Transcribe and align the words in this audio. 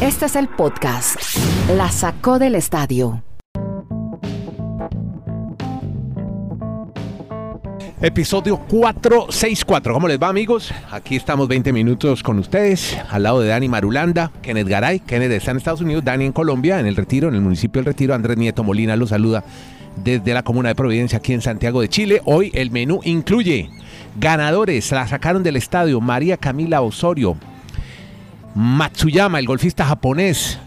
Este 0.00 0.26
es 0.26 0.36
el 0.36 0.48
podcast. 0.48 1.16
La 1.76 1.90
sacó 1.90 2.38
del 2.38 2.54
estadio. 2.54 3.22
Episodio 8.02 8.56
464. 8.56 9.92
¿Cómo 9.92 10.08
les 10.08 10.18
va, 10.18 10.28
amigos? 10.28 10.72
Aquí 10.90 11.16
estamos 11.16 11.48
20 11.48 11.70
minutos 11.72 12.22
con 12.22 12.38
ustedes, 12.38 12.96
al 13.10 13.24
lado 13.24 13.40
de 13.40 13.48
Dani 13.48 13.68
Marulanda, 13.68 14.32
Kenneth 14.40 14.68
Garay. 14.68 15.00
Kenneth 15.00 15.32
está 15.32 15.50
en 15.50 15.58
Estados 15.58 15.82
Unidos, 15.82 16.02
Dani 16.02 16.24
en 16.24 16.32
Colombia, 16.32 16.80
en 16.80 16.86
el 16.86 16.96
Retiro, 16.96 17.28
en 17.28 17.34
el 17.34 17.42
municipio 17.42 17.80
del 17.80 17.86
Retiro. 17.86 18.14
Andrés 18.14 18.38
Nieto 18.38 18.64
Molina 18.64 18.96
lo 18.96 19.06
saluda 19.06 19.44
desde 19.96 20.32
la 20.32 20.42
comuna 20.42 20.70
de 20.70 20.74
Providencia, 20.74 21.18
aquí 21.18 21.34
en 21.34 21.42
Santiago 21.42 21.82
de 21.82 21.88
Chile. 21.88 22.22
Hoy 22.24 22.50
el 22.54 22.70
menú 22.70 23.00
incluye 23.04 23.68
ganadores, 24.18 24.90
la 24.92 25.06
sacaron 25.06 25.42
del 25.42 25.56
estadio 25.56 26.00
María 26.00 26.36
Camila 26.36 26.80
Osorio, 26.80 27.36
Matsuyama, 28.54 29.38
el 29.38 29.46
golfista 29.46 29.84
japonés, 29.84 30.58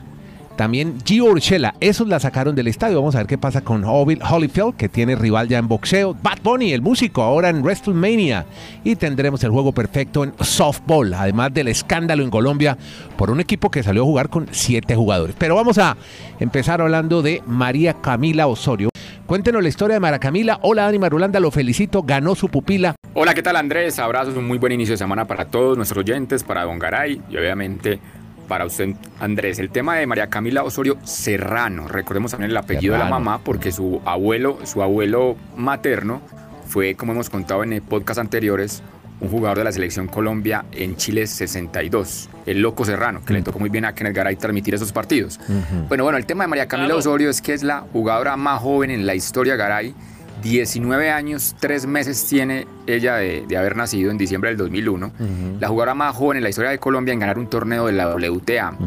también 0.56 1.00
Gio 1.04 1.26
Urshela, 1.26 1.74
esos 1.80 2.08
la 2.08 2.20
sacaron 2.20 2.56
del 2.56 2.68
estadio. 2.68 2.98
Vamos 2.98 3.16
a 3.16 3.20
ver 3.20 3.28
qué 3.28 3.38
pasa 3.38 3.62
con 3.62 3.84
Holyfield, 3.84 4.76
que 4.76 4.88
tiene 4.88 5.16
rival 5.16 5.48
ya 5.48 5.58
en 5.58 5.68
boxeo. 5.68 6.16
Bad 6.22 6.40
Bunny, 6.44 6.74
el 6.74 6.82
músico, 6.82 7.24
ahora 7.24 7.50
en 7.50 7.64
WrestleMania. 7.64 8.46
Y 8.84 8.96
tendremos 8.96 9.44
el 9.44 9.50
juego 9.50 9.72
perfecto 9.72 10.24
en 10.24 10.34
softball, 10.40 11.14
además 11.16 11.54
del 11.54 11.70
escándalo 11.70 12.24
en 12.24 12.30
Colombia 12.30 12.78
por 13.18 13.32
un 13.32 13.40
equipo 13.40 13.72
que 13.72 13.82
salió 13.82 14.04
a 14.04 14.06
jugar 14.06 14.30
con 14.30 14.48
siete 14.52 14.96
jugadores. 14.96 15.36
Pero 15.40 15.56
vamos 15.56 15.80
a 15.80 15.98
empezar 16.40 16.82
hablando 16.82 17.24
de 17.24 17.42
María 17.48 17.96
Camila 17.96 18.46
Osorio. 18.46 18.93
Cuéntenos 19.34 19.64
la 19.64 19.70
historia 19.70 19.96
de 19.96 20.00
María 20.00 20.20
Camila. 20.20 20.60
Hola, 20.62 20.84
Dani 20.84 21.00
Marulanda, 21.00 21.40
lo 21.40 21.50
felicito, 21.50 22.04
ganó 22.04 22.36
su 22.36 22.50
pupila. 22.50 22.94
Hola, 23.16 23.34
¿qué 23.34 23.42
tal 23.42 23.56
Andrés? 23.56 23.98
Abrazos, 23.98 24.38
un 24.38 24.46
muy 24.46 24.60
buen 24.60 24.74
inicio 24.74 24.94
de 24.94 25.00
semana 25.00 25.26
para 25.26 25.46
todos 25.46 25.76
nuestros 25.76 26.04
oyentes, 26.04 26.44
para 26.44 26.66
Don 26.66 26.78
Garay 26.78 27.20
y 27.32 27.38
obviamente 27.38 28.00
para 28.48 28.64
usted, 28.64 28.90
Andrés, 29.20 29.58
el 29.58 29.72
tema 29.72 29.96
de 29.96 30.06
María 30.06 30.28
Camila 30.28 30.62
Osorio 30.62 31.00
Serrano. 31.04 31.88
Recordemos 31.88 32.30
también 32.30 32.52
el 32.52 32.58
apellido 32.58 32.94
de 32.94 33.00
la 33.00 33.10
mamá, 33.10 33.40
porque 33.40 33.72
su 33.72 34.04
abuelo, 34.06 34.60
su 34.66 34.84
abuelo 34.84 35.36
materno 35.58 36.22
fue, 36.68 36.94
como 36.94 37.14
hemos 37.14 37.32
contado 37.32 37.64
en 37.64 37.82
podcast 37.82 38.20
anteriores, 38.20 38.84
un 39.24 39.30
jugador 39.30 39.58
de 39.58 39.64
la 39.64 39.72
selección 39.72 40.08
Colombia 40.08 40.66
en 40.74 40.98
Chile 40.98 41.26
62, 41.26 42.30
el 42.46 42.62
Loco 42.62 42.84
Serrano, 42.84 43.22
que 43.26 43.34
le 43.34 43.42
tocó 43.42 43.58
muy 43.58 43.70
bien 43.70 43.86
a 43.86 43.96
Kenneth 43.96 44.16
Garay 44.16 44.36
transmitir 44.36 44.76
esos 44.76 44.92
partidos. 44.92 45.40
Bueno, 45.88 46.04
bueno, 46.04 46.18
el 46.18 46.26
tema 46.26 46.44
de 46.44 46.50
María 46.50 46.68
Camila 46.68 46.96
Osorio 46.96 47.30
es 47.30 47.42
que 47.42 47.54
es 47.54 47.64
la 47.64 47.86
jugadora 47.94 48.36
más 48.36 48.62
joven 48.62 48.92
en 48.92 49.06
la 49.06 49.16
historia 49.16 49.56
Garay. 49.56 49.96
19 50.42 51.10
años, 51.10 51.56
3 51.62 51.86
meses 51.86 52.26
tiene 52.28 52.68
ella 52.86 53.16
de, 53.16 53.46
haber 53.58 53.78
nacido 53.78 54.12
en 54.12 54.18
diciembre 54.18 54.50
del 54.50 54.58
2001. 54.58 55.12
La 55.60 55.70
jugadora 55.70 55.96
más 55.96 56.16
joven 56.16 56.38
en 56.38 56.44
la 56.44 56.50
historia 56.50 56.72
de 56.72 56.80
Colombia 56.80 57.14
en 57.14 57.20
ganar 57.20 57.40
un 57.40 57.48
torneo 57.48 57.88
de 57.88 57.94
la 57.94 58.14
WTA. 58.14 58.78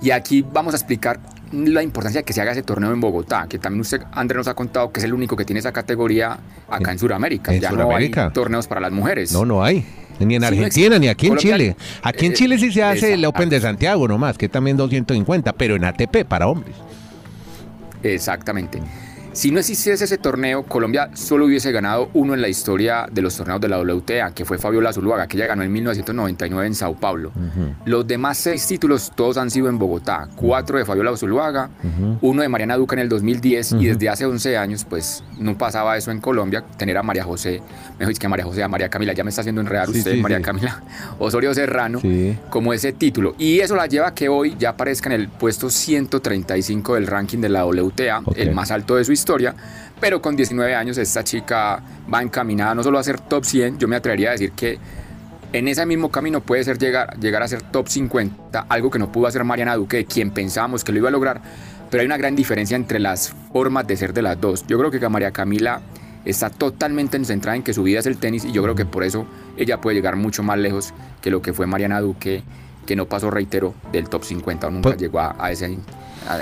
Y 0.00 0.10
aquí 0.12 0.42
vamos 0.42 0.72
a 0.72 0.78
explicar 0.78 1.20
la 1.52 1.82
importancia 1.82 2.20
de 2.20 2.24
que 2.24 2.32
se 2.32 2.40
haga 2.40 2.52
ese 2.52 2.62
torneo 2.62 2.92
en 2.92 3.00
Bogotá, 3.00 3.46
que 3.48 3.58
también 3.58 3.80
usted, 3.80 4.02
Andrés, 4.12 4.38
nos 4.38 4.48
ha 4.48 4.54
contado 4.54 4.92
que 4.92 5.00
es 5.00 5.04
el 5.04 5.14
único 5.14 5.36
que 5.36 5.44
tiene 5.44 5.60
esa 5.60 5.72
categoría 5.72 6.38
acá 6.68 6.92
en, 6.92 6.98
Sudamérica. 6.98 7.52
ya 7.54 7.72
no 7.72 7.94
hay 7.94 8.10
torneos 8.32 8.66
para 8.66 8.80
las 8.80 8.92
mujeres. 8.92 9.32
No, 9.32 9.44
no 9.44 9.62
hay. 9.62 9.84
Ni 10.20 10.34
en 10.34 10.44
Argentina, 10.44 10.98
ni 10.98 11.08
aquí 11.08 11.28
en 11.28 11.36
Chile. 11.36 11.76
Aquí 12.02 12.26
en 12.26 12.32
eh, 12.32 12.34
Chile 12.34 12.58
sí 12.58 12.70
se 12.70 12.82
hace 12.82 13.14
el 13.14 13.24
Open 13.24 13.48
de 13.48 13.58
Santiago 13.58 14.06
nomás, 14.06 14.36
que 14.36 14.48
también 14.48 14.76
250, 14.76 15.52
pero 15.54 15.76
en 15.76 15.84
ATP 15.84 16.24
para 16.28 16.46
hombres. 16.46 16.76
Exactamente. 18.02 18.80
Si 19.32 19.52
no 19.52 19.60
existiese 19.60 20.04
ese 20.04 20.18
torneo, 20.18 20.64
Colombia 20.64 21.10
solo 21.14 21.44
hubiese 21.44 21.70
ganado 21.70 22.10
uno 22.14 22.34
en 22.34 22.42
la 22.42 22.48
historia 22.48 23.06
de 23.10 23.22
los 23.22 23.36
torneos 23.36 23.60
de 23.60 23.68
la 23.68 23.78
WTA, 23.78 24.32
que 24.34 24.44
fue 24.44 24.58
Fabiola 24.58 24.92
Zuluaga, 24.92 25.28
que 25.28 25.36
ella 25.36 25.46
ganó 25.46 25.62
en 25.62 25.72
1999 25.72 26.66
en 26.66 26.74
Sao 26.74 26.96
Paulo. 26.96 27.30
Los 27.84 28.06
demás 28.06 28.38
seis 28.38 28.66
títulos, 28.66 29.12
todos 29.14 29.36
han 29.36 29.50
sido 29.50 29.68
en 29.68 29.78
Bogotá. 29.78 30.28
Cuatro 30.34 30.78
de 30.78 30.84
Fabiola 30.84 31.16
Zuluaga, 31.16 31.70
uno 32.20 32.42
de 32.42 32.48
Mariana 32.48 32.76
Duca 32.76 32.96
en 32.96 33.00
el 33.00 33.08
2010, 33.08 33.72
y 33.78 33.86
desde 33.86 34.08
hace 34.08 34.26
11 34.26 34.56
años, 34.56 34.84
pues 34.84 35.22
no 35.38 35.56
pasaba 35.56 35.96
eso 35.96 36.10
en 36.10 36.20
Colombia, 36.20 36.64
tener 36.76 36.98
a 36.98 37.02
María 37.04 37.22
José, 37.22 37.62
mejor 37.98 38.08
dicho 38.08 38.20
que 38.20 38.26
a 38.26 38.30
María 38.30 38.44
José, 38.44 38.64
a 38.64 38.68
María 38.68 38.88
Camila, 38.88 39.12
ya 39.12 39.22
me 39.22 39.30
está 39.30 39.42
haciendo 39.42 39.60
enredar 39.60 39.88
usted, 39.88 40.16
María 40.20 40.42
Camila. 40.42 40.82
Osorio 41.20 41.54
Serrano, 41.54 42.00
como 42.48 42.72
ese 42.72 42.92
título. 42.92 43.36
Y 43.38 43.60
eso 43.60 43.76
la 43.76 43.86
lleva 43.86 44.08
a 44.08 44.14
que 44.14 44.28
hoy 44.28 44.56
ya 44.58 44.70
aparezca 44.70 45.08
en 45.08 45.20
el 45.20 45.28
puesto 45.28 45.70
135 45.70 46.94
del 46.96 47.06
ranking 47.06 47.38
de 47.38 47.48
la 47.48 47.64
WTA, 47.64 48.22
el 48.34 48.52
más 48.52 48.72
alto 48.72 48.96
de 48.96 49.04
su 49.04 49.12
historia, 49.12 49.19
pero 50.00 50.22
con 50.22 50.36
19 50.36 50.74
años 50.74 50.98
esta 50.98 51.22
chica 51.22 51.82
va 52.12 52.22
encaminada 52.22 52.74
no 52.74 52.82
solo 52.82 52.98
a 52.98 53.02
ser 53.02 53.20
top 53.20 53.44
100, 53.44 53.78
yo 53.78 53.88
me 53.88 53.96
atrevería 53.96 54.30
a 54.30 54.32
decir 54.32 54.52
que 54.52 54.78
en 55.52 55.68
ese 55.68 55.84
mismo 55.84 56.10
camino 56.10 56.40
puede 56.40 56.62
ser 56.64 56.78
llegar, 56.78 57.18
llegar 57.18 57.42
a 57.42 57.48
ser 57.48 57.62
top 57.62 57.88
50, 57.88 58.66
algo 58.68 58.90
que 58.90 58.98
no 58.98 59.10
pudo 59.10 59.26
hacer 59.26 59.44
Mariana 59.44 59.74
Duque, 59.76 60.04
quien 60.04 60.30
pensábamos 60.30 60.84
que 60.84 60.92
lo 60.92 60.98
iba 60.98 61.08
a 61.08 61.12
lograr, 61.12 61.40
pero 61.90 62.02
hay 62.02 62.06
una 62.06 62.16
gran 62.16 62.36
diferencia 62.36 62.76
entre 62.76 63.00
las 63.00 63.34
formas 63.52 63.86
de 63.86 63.96
ser 63.96 64.12
de 64.14 64.22
las 64.22 64.40
dos. 64.40 64.64
Yo 64.68 64.78
creo 64.78 64.90
que 64.90 65.08
María 65.08 65.32
Camila 65.32 65.80
está 66.24 66.50
totalmente 66.50 67.22
centrada 67.24 67.56
en 67.56 67.62
que 67.62 67.74
su 67.74 67.82
vida 67.82 67.98
es 67.98 68.06
el 68.06 68.16
tenis 68.16 68.44
y 68.44 68.52
yo 68.52 68.62
creo 68.62 68.74
que 68.74 68.84
por 68.84 69.02
eso 69.02 69.26
ella 69.56 69.80
puede 69.80 69.96
llegar 69.96 70.16
mucho 70.16 70.42
más 70.42 70.58
lejos 70.58 70.94
que 71.20 71.30
lo 71.30 71.42
que 71.42 71.52
fue 71.52 71.66
Mariana 71.66 72.00
Duque, 72.00 72.44
que 72.86 72.94
no 72.94 73.06
pasó, 73.06 73.30
reitero, 73.30 73.74
del 73.92 74.08
top 74.08 74.24
50 74.24 74.68
o 74.68 74.70
nunca 74.70 74.90
pues 74.90 74.98
llegó 74.98 75.20
a 75.20 75.50
ese 75.50 75.76
a, 76.28 76.38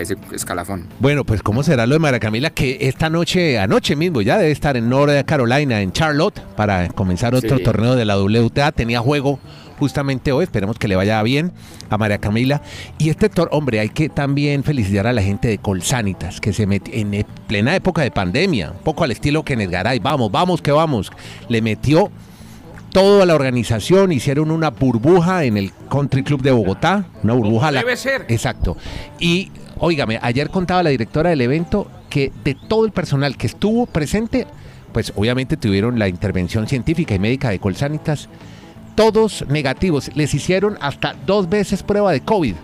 ese 0.00 0.16
escalafón. 0.32 0.86
Bueno, 1.00 1.24
pues 1.24 1.42
¿cómo 1.42 1.62
será 1.62 1.86
lo 1.86 1.94
de 1.94 1.98
María 1.98 2.20
Camila? 2.20 2.50
Que 2.50 2.78
esta 2.80 3.10
noche, 3.10 3.58
anoche 3.58 3.96
mismo, 3.96 4.20
ya 4.22 4.38
debe 4.38 4.50
estar 4.50 4.76
en 4.76 4.88
North 4.88 5.24
Carolina, 5.26 5.80
en 5.80 5.92
Charlotte, 5.92 6.40
para 6.56 6.88
comenzar 6.88 7.34
otro 7.34 7.58
torneo 7.58 7.96
de 7.96 8.04
la 8.04 8.18
WTA. 8.18 8.72
Tenía 8.72 9.00
juego 9.00 9.38
justamente 9.78 10.32
hoy. 10.32 10.44
Esperemos 10.44 10.78
que 10.78 10.88
le 10.88 10.96
vaya 10.96 11.22
bien 11.22 11.52
a 11.88 11.96
María 11.98 12.18
Camila. 12.18 12.62
Y 12.98 13.08
este 13.10 13.28
tor, 13.28 13.48
hombre, 13.52 13.80
hay 13.80 13.88
que 13.88 14.08
también 14.08 14.64
felicitar 14.64 15.06
a 15.06 15.12
la 15.12 15.22
gente 15.22 15.48
de 15.48 15.58
Colsanitas, 15.58 16.40
que 16.40 16.52
se 16.52 16.66
metió 16.66 16.94
en 16.94 17.14
e, 17.14 17.26
plena 17.46 17.74
época 17.74 18.02
de 18.02 18.10
pandemia, 18.10 18.72
un 18.72 18.82
poco 18.82 19.04
al 19.04 19.10
estilo 19.10 19.44
Kenneth 19.44 19.70
Garay. 19.70 19.98
Vamos, 19.98 20.30
vamos, 20.30 20.62
que 20.62 20.72
vamos. 20.72 21.10
Le 21.48 21.62
metió 21.62 22.10
toda 22.90 23.26
la 23.26 23.34
organización, 23.34 24.12
hicieron 24.12 24.50
una 24.50 24.70
burbuja 24.70 25.44
en 25.44 25.56
el 25.56 25.72
Country 25.90 26.22
Club 26.22 26.42
de 26.42 26.52
Bogotá, 26.52 27.06
una 27.22 27.34
burbuja. 27.34 27.72
Debe 27.72 27.96
ser. 27.96 28.26
Exacto. 28.28 28.76
Y, 29.18 29.50
óigame, 29.78 30.18
ayer 30.22 30.50
contaba 30.50 30.82
la 30.82 30.90
directora 30.90 31.30
del 31.30 31.40
evento 31.40 31.90
que 32.10 32.32
de 32.44 32.54
todo 32.54 32.84
el 32.84 32.92
personal 32.92 33.36
que 33.36 33.46
estuvo 33.46 33.86
presente, 33.86 34.46
pues 34.92 35.12
obviamente 35.16 35.56
tuvieron 35.56 35.98
la 35.98 36.08
intervención 36.08 36.66
científica 36.66 37.14
y 37.14 37.18
médica 37.18 37.50
de 37.50 37.58
Colsanitas, 37.58 38.28
todos 38.94 39.44
negativos. 39.48 40.10
Les 40.14 40.34
hicieron 40.34 40.78
hasta 40.80 41.14
dos 41.26 41.48
veces 41.48 41.82
prueba 41.82 42.12
de 42.12 42.20
COVID 42.20 42.54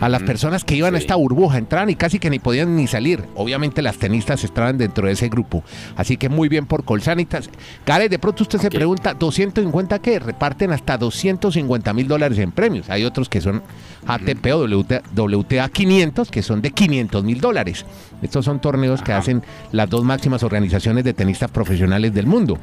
a 0.00 0.08
las 0.08 0.22
personas 0.22 0.64
que 0.64 0.74
iban 0.74 0.94
a 0.94 0.98
esta 0.98 1.16
burbuja, 1.16 1.58
entraban 1.58 1.90
y 1.90 1.96
casi 1.96 2.18
que 2.18 2.30
ni 2.30 2.38
podían 2.38 2.76
ni 2.76 2.86
salir. 2.86 3.24
Obviamente 3.34 3.82
las 3.82 3.96
tenistas 3.96 4.44
estaban 4.44 4.78
dentro 4.78 5.06
de 5.06 5.12
ese 5.12 5.28
grupo. 5.28 5.62
Así 5.96 6.16
que 6.16 6.28
muy 6.28 6.48
bien 6.48 6.66
por 6.66 6.84
Colsanitas. 6.84 7.50
Gare, 7.86 8.08
de 8.08 8.18
pronto 8.18 8.42
usted 8.42 8.58
se 8.58 8.70
pregunta, 8.70 9.18
¿250 9.18 10.00
qué? 10.00 10.18
Reparten 10.18 10.72
hasta 10.72 10.98
250 10.98 11.92
mil 11.92 12.08
dólares 12.08 12.38
en 12.38 12.52
premios. 12.52 12.90
Hay 12.90 13.04
otros 13.04 13.28
que 13.28 13.40
son 13.40 13.62
ATP 14.06 14.46
o 14.54 14.64
WTA, 14.64 15.68
500, 15.68 16.30
que 16.30 16.42
son 16.42 16.62
de 16.62 16.70
500 16.70 17.24
mil 17.24 17.40
dólares. 17.40 17.84
Estos 18.22 18.44
son 18.44 18.60
torneos 18.60 19.02
que 19.02 19.12
hacen 19.12 19.42
las 19.72 19.88
dos 19.88 20.04
máximas 20.04 20.42
organizaciones 20.42 21.04
de 21.04 21.14
tenistas 21.14 21.50
profesionales 21.50 22.12
del 22.12 22.26
mundo. 22.26 22.58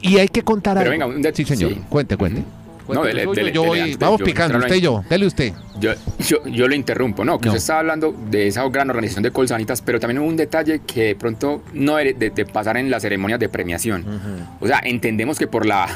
Y 0.00 0.18
hay 0.18 0.28
que 0.28 0.42
contar 0.42 0.78
Pero 0.78 0.90
Venga, 0.90 1.30
sí, 1.32 1.44
señor. 1.44 1.74
Cuente, 1.88 2.16
cuente 2.16 2.42
no, 2.88 3.02
vamos 3.98 4.22
picando, 4.22 4.58
usted 4.58 4.76
y 4.76 4.80
yo, 4.80 5.04
dele 5.08 5.26
usted. 5.26 5.52
Yo, 5.78 5.92
yo, 6.46 6.66
lo 6.66 6.74
interrumpo, 6.74 7.24
no, 7.24 7.38
que 7.38 7.48
usted 7.48 7.58
estaba 7.58 7.80
hablando 7.80 8.12
de 8.30 8.48
esa 8.48 8.68
gran 8.68 8.90
organización 8.90 9.22
de 9.22 9.30
Colsanitas, 9.30 9.80
pero 9.80 10.00
también 10.00 10.18
hubo 10.18 10.26
un 10.26 10.36
detalle 10.36 10.80
que 10.80 11.04
de 11.04 11.14
pronto 11.14 11.62
no 11.72 11.96
de, 11.96 12.14
de, 12.14 12.46
pasar 12.46 12.76
en 12.76 12.90
las 12.90 13.02
ceremonias 13.02 13.38
de 13.38 13.48
premiación. 13.48 14.04
O 14.60 14.66
sea, 14.66 14.80
entendemos 14.82 15.38
que 15.38 15.46
por 15.46 15.66
la 15.66 15.86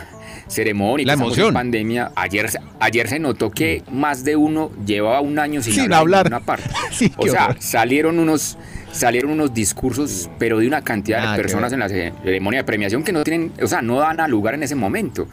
ceremonia, 0.47 1.07
la 1.07 1.15
emoción. 1.15 1.53
pandemia, 1.53 2.13
ayer, 2.15 2.51
ayer 2.79 3.09
se 3.09 3.19
notó 3.19 3.51
que 3.51 3.83
más 3.91 4.25
de 4.25 4.37
uno 4.37 4.71
llevaba 4.87 5.21
un 5.21 5.39
año 5.39 5.63
sin, 5.63 5.93
hablar, 5.93 6.27
una 6.27 6.41
parte. 6.41 6.69
o 7.17 7.27
sea, 7.27 7.57
salieron 7.59 8.19
unos 8.19 8.59
salieron 8.93 9.31
unos 9.31 9.55
discursos, 9.55 10.29
pero 10.39 10.59
de 10.59 10.67
una 10.67 10.83
cantidad 10.83 11.31
de 11.31 11.37
personas 11.43 11.73
en 11.73 11.81
la 11.81 11.89
ceremonia 11.89 12.61
de 12.61 12.65
premiación 12.65 13.03
que 13.03 13.13
no 13.13 13.25
tienen, 13.25 13.51
o 13.61 13.67
sea, 13.67 13.81
no 13.81 13.99
dan 13.99 14.21
a 14.21 14.29
lugar 14.29 14.55
en 14.55 14.63
ese 14.63 14.75
momento. 14.75 15.27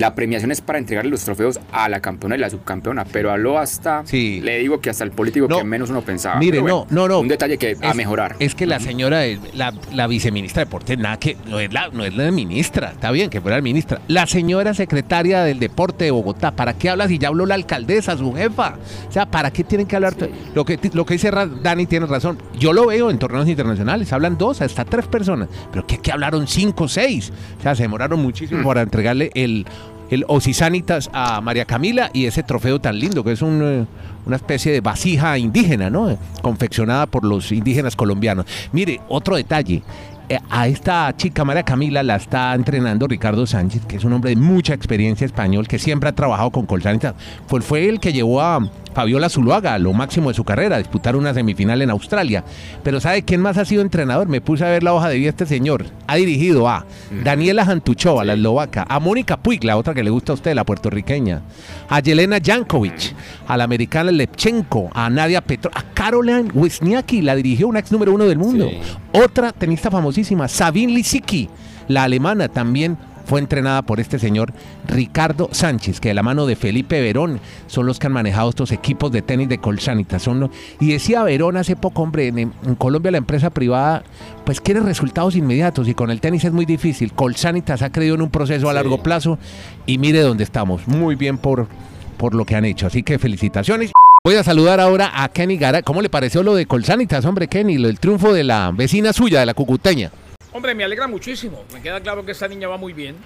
La 0.00 0.14
premiación 0.14 0.50
es 0.50 0.62
para 0.62 0.78
entregarle 0.78 1.10
los 1.10 1.22
trofeos 1.24 1.60
a 1.72 1.86
la 1.90 2.00
campeona 2.00 2.34
y 2.34 2.38
la 2.38 2.48
subcampeona, 2.48 3.04
pero 3.04 3.36
lo 3.36 3.58
hasta, 3.58 4.00
sí. 4.06 4.40
le 4.40 4.58
digo 4.58 4.80
que 4.80 4.88
hasta 4.88 5.04
el 5.04 5.10
político 5.10 5.46
que 5.46 5.62
menos 5.62 5.90
uno 5.90 6.00
pensaba. 6.00 6.36
Mire, 6.36 6.62
no, 6.62 6.86
no, 6.88 7.06
no. 7.06 7.20
Un 7.20 7.28
detalle 7.28 7.58
que 7.58 7.76
a 7.82 7.92
mejorar. 7.92 8.34
Es 8.38 8.54
que 8.54 8.64
la 8.64 8.80
señora, 8.80 9.20
la, 9.52 9.74
la 9.92 10.06
viceministra 10.06 10.60
de 10.60 10.64
Deportes, 10.64 10.98
nada 10.98 11.18
que, 11.18 11.36
no 11.46 11.60
es, 11.60 11.70
la, 11.70 11.88
no 11.88 12.02
es 12.02 12.14
la 12.14 12.30
ministra, 12.30 12.92
está 12.92 13.10
bien 13.10 13.28
que 13.28 13.42
fuera 13.42 13.58
la 13.58 13.62
ministra. 13.62 14.00
La 14.08 14.26
señora 14.26 14.72
secretaria 14.72 15.44
del 15.44 15.58
Deporte 15.58 16.06
de 16.06 16.12
Bogotá, 16.12 16.52
¿para 16.52 16.72
qué 16.72 16.88
habla 16.88 17.06
si 17.06 17.18
ya 17.18 17.28
habló 17.28 17.44
la 17.44 17.56
alcaldesa, 17.56 18.16
su 18.16 18.32
jefa? 18.32 18.76
O 19.06 19.12
sea, 19.12 19.26
¿para 19.26 19.50
qué 19.50 19.64
tienen 19.64 19.86
que 19.86 19.96
hablar? 19.96 20.14
Lo, 20.54 20.64
que, 20.64 20.78
lo 20.94 21.04
que 21.04 21.12
dice 21.12 21.30
Dani 21.30 21.84
tiene 21.84 22.06
razón. 22.06 22.38
Yo 22.58 22.72
lo 22.72 22.86
veo 22.86 23.10
en 23.10 23.18
torneos 23.18 23.46
internacionales, 23.46 24.14
hablan 24.14 24.38
dos, 24.38 24.62
hasta 24.62 24.86
tres 24.86 25.06
personas, 25.08 25.50
pero 25.70 25.86
que, 25.86 25.98
que 25.98 26.10
hablaron 26.10 26.46
cinco, 26.46 26.88
seis. 26.88 27.30
O 27.58 27.62
sea, 27.62 27.74
se 27.74 27.82
demoraron 27.82 28.22
muchísimo 28.22 28.62
mm. 28.62 28.64
para 28.64 28.80
entregarle 28.80 29.30
el 29.34 29.66
el 30.10 30.24
Osisanitas 30.28 31.08
a 31.12 31.40
María 31.40 31.64
Camila 31.64 32.10
y 32.12 32.26
ese 32.26 32.42
trofeo 32.42 32.80
tan 32.80 32.98
lindo 32.98 33.24
que 33.24 33.32
es 33.32 33.42
eh, 33.42 33.86
una 34.26 34.36
especie 34.36 34.72
de 34.72 34.80
vasija 34.80 35.38
indígena, 35.38 35.88
¿no? 35.88 36.18
Confeccionada 36.42 37.06
por 37.06 37.24
los 37.24 37.52
indígenas 37.52 37.96
colombianos. 37.96 38.46
Mire, 38.72 39.00
otro 39.08 39.36
detalle. 39.36 39.82
Eh, 40.28 40.38
a 40.48 40.68
esta 40.68 41.12
chica 41.16 41.44
María 41.44 41.64
Camila 41.64 42.04
la 42.04 42.14
está 42.14 42.54
entrenando 42.54 43.08
Ricardo 43.08 43.46
Sánchez, 43.46 43.84
que 43.86 43.96
es 43.96 44.04
un 44.04 44.12
hombre 44.12 44.30
de 44.30 44.36
mucha 44.36 44.74
experiencia 44.74 45.24
español, 45.24 45.66
que 45.66 45.78
siempre 45.78 46.08
ha 46.08 46.12
trabajado 46.12 46.50
con 46.50 46.66
Colsanitas. 46.66 47.14
Fue, 47.48 47.60
fue 47.60 47.88
el 47.88 47.98
que 47.98 48.12
llevó 48.12 48.40
a 48.40 48.60
Fabiola 48.94 49.28
Zuluaga 49.28 49.78
lo 49.78 49.92
máximo 49.92 50.28
de 50.28 50.34
su 50.34 50.44
carrera, 50.44 50.78
disputar 50.78 51.16
una 51.16 51.32
semifinal 51.34 51.80
en 51.82 51.90
Australia. 51.90 52.44
Pero 52.82 53.00
¿sabe 53.00 53.22
quién 53.22 53.40
más 53.40 53.56
ha 53.58 53.64
sido 53.64 53.82
entrenador? 53.82 54.28
Me 54.28 54.40
puse 54.40 54.64
a 54.64 54.70
ver 54.70 54.82
la 54.82 54.92
hoja 54.92 55.08
de 55.08 55.16
vida 55.16 55.30
este 55.30 55.46
señor. 55.46 55.86
Ha 56.06 56.16
dirigido 56.16 56.68
a 56.68 56.84
Daniela 57.24 57.64
Jantuchova, 57.64 58.24
la 58.24 58.34
eslovaca, 58.34 58.84
a 58.88 59.00
Mónica 59.00 59.36
Puig, 59.36 59.64
la 59.64 59.76
otra 59.76 59.94
que 59.94 60.02
le 60.02 60.10
gusta 60.10 60.32
a 60.32 60.34
usted, 60.34 60.54
la 60.54 60.64
puertorriqueña, 60.64 61.42
a 61.88 62.00
Yelena 62.00 62.38
Jankovic, 62.42 63.14
a 63.46 63.56
la 63.56 63.64
americana 63.64 64.10
Lepchenko, 64.10 64.90
a 64.92 65.08
Nadia 65.08 65.40
Petro, 65.40 65.70
a 65.74 65.82
Caroline 65.94 66.50
Wisniaki, 66.52 67.22
la 67.22 67.36
dirigió 67.36 67.68
una 67.68 67.78
ex 67.78 67.92
número 67.92 68.12
uno 68.12 68.24
del 68.24 68.38
mundo. 68.38 68.68
Sí. 68.68 68.78
Otra 69.12 69.52
tenista 69.52 69.90
famosísima, 69.90 70.48
Sabine 70.48 70.92
Lisicki, 70.92 71.48
la 71.88 72.04
alemana 72.04 72.48
también 72.48 72.96
fue 73.30 73.38
entrenada 73.38 73.82
por 73.82 74.00
este 74.00 74.18
señor 74.18 74.52
Ricardo 74.88 75.48
Sánchez, 75.52 76.00
que 76.00 76.08
de 76.08 76.14
la 76.14 76.24
mano 76.24 76.46
de 76.46 76.56
Felipe 76.56 77.00
Verón 77.00 77.38
son 77.68 77.86
los 77.86 78.00
que 78.00 78.08
han 78.08 78.12
manejado 78.12 78.50
estos 78.50 78.72
equipos 78.72 79.12
de 79.12 79.22
tenis 79.22 79.48
de 79.48 79.58
Colsanitas. 79.58 80.20
Son 80.20 80.40
los- 80.40 80.50
y 80.80 80.90
decía 80.90 81.22
Verón 81.22 81.56
hace 81.56 81.76
poco, 81.76 82.02
hombre, 82.02 82.26
en, 82.26 82.38
en 82.38 82.74
Colombia 82.76 83.12
la 83.12 83.18
empresa 83.18 83.50
privada 83.50 84.02
pues 84.44 84.60
quiere 84.60 84.80
resultados 84.80 85.36
inmediatos 85.36 85.86
y 85.86 85.94
con 85.94 86.10
el 86.10 86.20
tenis 86.20 86.42
es 86.44 86.50
muy 86.52 86.66
difícil. 86.66 87.12
Colsanitas 87.12 87.82
ha 87.82 87.92
creído 87.92 88.16
en 88.16 88.22
un 88.22 88.30
proceso 88.30 88.68
a 88.68 88.72
Sí. 88.72 88.74
largo 88.74 89.00
plazo 89.00 89.38
y 89.86 89.98
mire 89.98 90.22
dónde 90.22 90.42
estamos. 90.42 90.88
Muy 90.88 91.14
bien 91.14 91.38
por, 91.38 91.68
por 92.16 92.34
lo 92.34 92.44
que 92.44 92.56
han 92.56 92.64
hecho. 92.64 92.88
Así 92.88 93.04
que 93.04 93.20
felicitaciones. 93.20 93.92
Voy 94.24 94.34
a 94.34 94.42
saludar 94.42 94.80
ahora 94.80 95.22
a 95.22 95.28
Kenny 95.28 95.56
Gara. 95.56 95.82
¿Cómo 95.82 96.02
le 96.02 96.08
pareció 96.10 96.42
lo 96.42 96.56
de 96.56 96.66
Colsanitas, 96.66 97.24
hombre, 97.24 97.46
Kenny? 97.46 97.76
Del 97.80 98.00
triunfo 98.00 98.32
de 98.32 98.42
la 98.42 98.72
vecina 98.74 99.12
suya, 99.12 99.38
de 99.38 99.46
la 99.46 99.54
cucuteña. 99.54 100.10
Hombre, 100.52 100.74
me 100.74 100.84
alegra 100.84 101.06
muchísimo. 101.06 101.64
Me 101.72 101.80
queda 101.80 102.00
claro 102.00 102.24
que 102.24 102.32
esta 102.32 102.48
niña 102.48 102.68
va 102.68 102.76
muy 102.76 102.92
bien. 102.92 103.16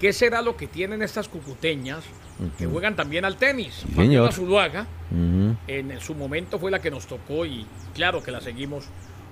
¿Qué 0.00 0.12
será 0.12 0.42
lo 0.42 0.56
que 0.56 0.66
tienen 0.66 1.02
estas 1.02 1.28
cucuteñas 1.28 2.04
que 2.58 2.66
juegan 2.66 2.96
también 2.96 3.24
al 3.24 3.36
tenis? 3.36 3.74
señor. 3.74 3.96
Fabiola 3.96 4.32
Zuluaga, 4.32 4.86
en 5.66 6.00
su 6.00 6.14
momento 6.14 6.58
fue 6.58 6.70
la 6.70 6.80
que 6.80 6.90
nos 6.90 7.06
tocó 7.06 7.46
y 7.46 7.66
claro 7.94 8.22
que 8.22 8.30
la 8.30 8.40
seguimos 8.40 8.84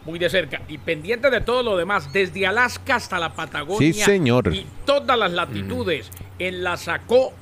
muy 0.06 0.18
de 0.18 0.30
cerca. 0.30 0.62
Y 0.68 0.78
pendiente 0.78 1.30
de 1.30 1.40
todo 1.40 1.62
lo 1.62 1.76
demás, 1.76 2.12
desde 2.12 2.46
Alaska 2.46 2.96
hasta 2.96 3.18
la 3.18 3.34
Patagonia. 3.34 3.92
Sí, 3.92 3.92
señor. 3.92 4.54
Y 4.54 4.66
todas 4.84 5.18
las 5.18 5.32
latitudes, 5.32 6.10
en 6.38 6.64
la 6.64 6.76
sacó 6.76 7.32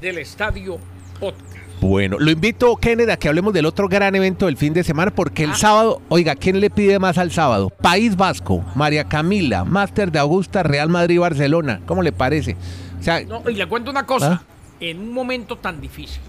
del 0.00 0.18
estadio 0.18 0.78
Podcast. 1.18 1.65
Bueno, 1.86 2.16
lo 2.18 2.32
invito, 2.32 2.74
Kenneth, 2.76 3.10
a 3.10 3.16
que 3.16 3.28
hablemos 3.28 3.52
del 3.52 3.64
otro 3.64 3.88
gran 3.88 4.14
evento 4.16 4.46
del 4.46 4.56
fin 4.56 4.72
de 4.74 4.82
semana, 4.82 5.12
porque 5.12 5.44
el 5.44 5.54
sábado, 5.54 6.02
oiga, 6.08 6.34
¿quién 6.34 6.58
le 6.60 6.68
pide 6.68 6.98
más 6.98 7.16
al 7.16 7.30
sábado? 7.30 7.70
País 7.70 8.16
Vasco, 8.16 8.64
María 8.74 9.04
Camila, 9.04 9.64
Máster 9.64 10.10
de 10.10 10.18
Augusta, 10.18 10.64
Real 10.64 10.88
Madrid, 10.88 11.20
Barcelona. 11.20 11.80
¿Cómo 11.86 12.02
le 12.02 12.10
parece? 12.10 12.56
O 12.98 13.02
sea, 13.02 13.20
No, 13.20 13.48
y 13.48 13.54
le 13.54 13.66
cuento 13.66 13.92
una 13.92 14.04
cosa. 14.04 14.42
¿Ah? 14.42 14.42
En 14.80 14.98
un 14.98 15.12
momento 15.12 15.58
tan 15.58 15.80
difícil, 15.80 16.20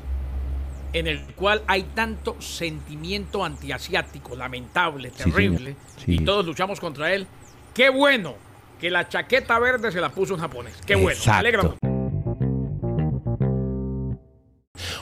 en 0.94 1.08
el 1.08 1.22
cual 1.36 1.64
hay 1.66 1.84
tanto 1.96 2.40
sentimiento 2.40 3.44
antiasiático, 3.44 4.36
lamentable, 4.36 5.10
terrible. 5.10 5.76
Sí. 6.06 6.18
y 6.18 6.20
todos 6.20 6.46
luchamos 6.46 6.80
contra 6.80 7.12
él, 7.14 7.26
qué 7.74 7.90
bueno 7.90 8.36
que 8.80 8.92
la 8.92 9.10
chaqueta 9.10 9.58
verde 9.58 9.92
se 9.92 10.00
la 10.00 10.10
puso 10.10 10.36
un 10.36 10.40
japonés. 10.40 10.76
Qué 10.86 10.94
bueno. 10.96 11.18
Exacto. 11.18 11.40
alegra. 11.40 11.97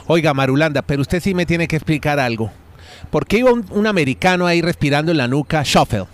Oiga, 0.06 0.34
Marulanda, 0.34 0.82
pero 0.82 1.02
usted 1.02 1.20
sí 1.20 1.34
me 1.34 1.46
tiene 1.46 1.68
que 1.68 1.76
explicar 1.76 2.18
algo. 2.18 2.50
¿Por 3.10 3.26
qué 3.26 3.38
iba 3.38 3.52
un, 3.52 3.86
americano 3.86 4.46
ahí 4.46 4.62
respirando 4.62 5.12
en 5.12 5.18
la 5.18 5.28
nuca, 5.28 5.62
Shuffle? 5.64 6.04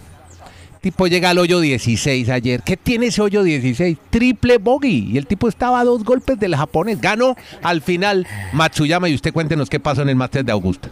Tipo 0.80 1.06
llega 1.06 1.30
al 1.30 1.38
hoyo 1.38 1.60
16 1.60 2.28
ayer. 2.28 2.62
¿Qué 2.62 2.76
tiene 2.76 3.06
ese 3.06 3.22
hoyo 3.22 3.44
16? 3.44 3.98
Triple 4.10 4.58
bogey. 4.58 5.12
Y 5.12 5.18
el 5.18 5.26
tipo 5.26 5.48
estaba 5.48 5.78
a 5.78 5.84
dos 5.84 6.02
golpes 6.02 6.40
del 6.40 6.56
japonés. 6.56 7.00
Ganó 7.00 7.36
al 7.62 7.82
final 7.82 8.26
Matsuyama. 8.52 9.08
Y 9.08 9.14
usted 9.14 9.32
cuéntenos 9.32 9.70
qué 9.70 9.78
pasó 9.78 10.02
en 10.02 10.08
el 10.08 10.16
Máster 10.16 10.44
de 10.44 10.50
Augusta. 10.50 10.90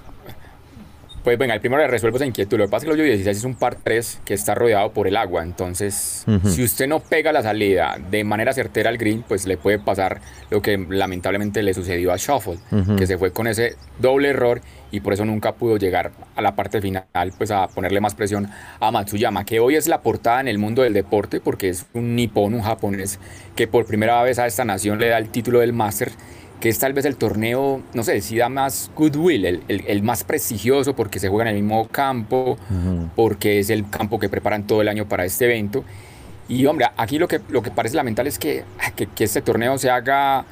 Pues 1.25 1.37
venga, 1.37 1.55
el 1.55 1.61
primero 1.61 1.83
le 1.83 1.89
resuelvo 1.89 2.17
esa 2.17 2.25
inquietud. 2.25 2.57
Lo 2.57 2.65
que 2.65 2.71
pasa 2.71 2.87
es 2.87 2.89
que 2.89 2.95
el 2.95 3.01
hoyo 3.01 3.09
16 3.09 3.37
es 3.37 3.45
un 3.45 3.55
par 3.55 3.77
3 3.77 4.21
que 4.25 4.33
está 4.33 4.55
rodeado 4.55 4.93
por 4.93 5.07
el 5.07 5.17
agua. 5.17 5.43
Entonces, 5.43 6.25
si 6.45 6.65
usted 6.65 6.89
no 6.89 7.01
pega 7.01 7.31
la 7.33 7.43
salida 7.43 7.99
de 8.11 8.25
manera 8.25 8.53
certera 8.55 8.89
al 8.89 8.97
green, 8.97 9.23
pues 9.27 9.47
le 9.47 9.59
puede 9.59 9.79
pasar 9.79 10.21
lo 10.49 10.63
que 10.63 10.79
lamentablemente 10.79 11.63
le 11.63 11.75
sucedió 11.75 12.13
a 12.13 12.17
Shuffle, 12.17 12.59
que 12.97 13.07
se 13.07 13.19
fue 13.19 13.33
con 13.33 13.47
ese 13.47 13.77
doble 13.99 14.31
error 14.31 14.63
y 14.91 15.01
por 15.01 15.13
eso 15.13 15.25
nunca 15.25 15.53
pudo 15.53 15.77
llegar 15.77 16.13
a 16.35 16.43
la 16.43 16.57
parte 16.57 16.81
final, 16.81 17.05
pues 17.37 17.51
a 17.51 17.69
ponerle 17.69 18.01
más 18.01 18.15
presión 18.15 18.49
a 18.81 18.91
Matsuyama, 18.91 19.45
que 19.45 19.61
hoy 19.61 19.77
es 19.77 19.87
la 19.87 20.01
portada 20.01 20.41
en 20.41 20.49
el 20.49 20.59
mundo 20.59 20.83
del 20.83 20.95
deporte 20.95 21.41
porque 21.41 21.69
es 21.69 21.87
un 21.93 22.17
nipón, 22.17 22.55
un 22.55 22.63
japonés, 22.63 23.21
que 23.55 23.69
por 23.69 23.87
primera 23.87 24.23
vez 24.23 24.39
a 24.39 24.47
esta 24.47 24.65
nación 24.65 24.99
le 24.99 25.09
da 25.09 25.19
el 25.19 25.29
título 25.29 25.61
del 25.61 25.73
máster 25.73 26.11
que 26.61 26.69
es 26.69 26.79
tal 26.79 26.93
vez 26.93 27.07
el 27.07 27.17
torneo, 27.17 27.81
no 27.95 28.03
sé, 28.03 28.21
si 28.21 28.37
da 28.37 28.49
más 28.51 28.91
goodwill, 28.95 29.47
el, 29.47 29.63
el- 29.69 29.85
el 29.87 30.03
más 30.03 30.25
prestigioso 30.25 30.95
porque 30.95 31.19
se 31.19 31.29
juega 31.29 31.49
en 31.51 31.57
el 31.57 31.63
mismo 31.63 31.89
campo, 31.89 32.59
porque 33.17 33.59
es 33.61 33.71
el 33.71 33.89
campo 33.89 34.19
que 34.19 34.29
preparan 34.29 34.67
todo 34.67 34.83
el 34.83 34.89
año 34.89 35.07
para 35.07 35.25
este 35.25 35.47
evento. 35.47 35.85
Y 36.49 36.67
hombre, 36.67 36.87
aquí 36.97 37.19
lo 37.19 37.29
que, 37.29 37.41
lo 37.49 37.63
que 37.63 37.71
parece 37.71 37.97
lamentable 37.97 38.29
es 38.29 38.39
que, 38.39 38.65
que, 38.97 39.07
que 39.07 39.25
este 39.25 39.41
torneo 39.41 39.79
se 39.79 39.89
haga 39.89 40.45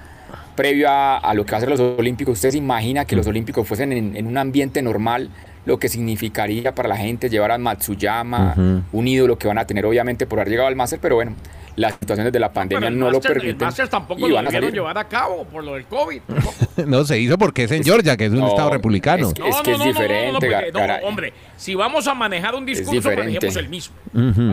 previo 0.57 0.89
a, 0.89 1.19
a 1.19 1.35
lo 1.35 1.45
que 1.45 1.53
va 1.53 1.59
a 1.59 1.61
ser 1.61 1.69
los 1.69 1.81
Olímpicos. 1.81 2.35
¿Usted 2.35 2.51
se 2.53 2.59
imagina 2.59 3.05
que 3.05 3.15
los 3.17 3.27
Olímpicos 3.27 3.67
fuesen 3.67 3.93
en, 3.93 4.17
en 4.17 4.27
un 4.27 4.39
ambiente 4.39 4.81
normal? 4.81 5.29
Lo 5.69 5.79
que 5.79 5.91
significaría 5.91 6.75
para 6.75 6.89
la 6.89 6.97
gente 6.97 7.29
llevar 7.29 7.51
a 7.53 7.59
Matsuyama, 7.59 8.55
un 8.91 9.07
ídolo 9.07 9.37
que 9.37 9.47
van 9.49 9.59
a 9.59 9.67
tener 9.67 9.85
obviamente 9.85 10.27
por 10.27 10.39
haber 10.41 10.49
llegado 10.49 10.67
al 10.69 10.77
máster, 10.77 10.99
pero 10.99 11.17
bueno, 11.17 11.35
las 11.77 11.93
situaciones 11.93 12.33
de 12.33 12.41
la 12.41 12.51
pandemia 12.55 12.89
no 12.89 13.11
lo 13.11 13.19
Masters- 13.21 13.27
El 13.27 13.35
permiten. 13.35 13.67
Masters 13.67 13.91
tampoco 13.91 14.27
y 14.27 14.31
lo 14.31 14.37
van 14.37 14.47
a 14.47 14.51
llevar 14.61 14.97
a 14.97 15.07
cabo 15.07 15.45
por 15.45 15.63
lo 15.63 15.75
del 15.75 15.85
COVID. 15.85 16.23
No 16.87 17.05
se 17.05 17.19
hizo 17.21 17.37
porque 17.37 17.65
es 17.65 17.73
en 17.73 17.85
Georgia, 17.85 18.17
que 18.17 18.25
es 18.27 18.33
un 18.33 18.39
No, 18.39 18.49
estado 18.49 18.71
republicano. 18.71 19.29
es 19.29 19.35
que- 19.35 19.73
es 19.73 19.85
diferente, 19.85 20.33
porque- 20.41 20.71
no, 20.73 20.79
caray. 20.79 21.05
hombre, 21.05 21.33
si 21.59 21.75
vamos 21.75 22.07
a 22.09 22.15
manejar 22.15 22.55
un 22.55 22.65
discurso, 22.65 22.93
diferente. 22.93 23.25
manejemos 23.47 23.57
el 23.57 23.69
mismo 23.69 23.95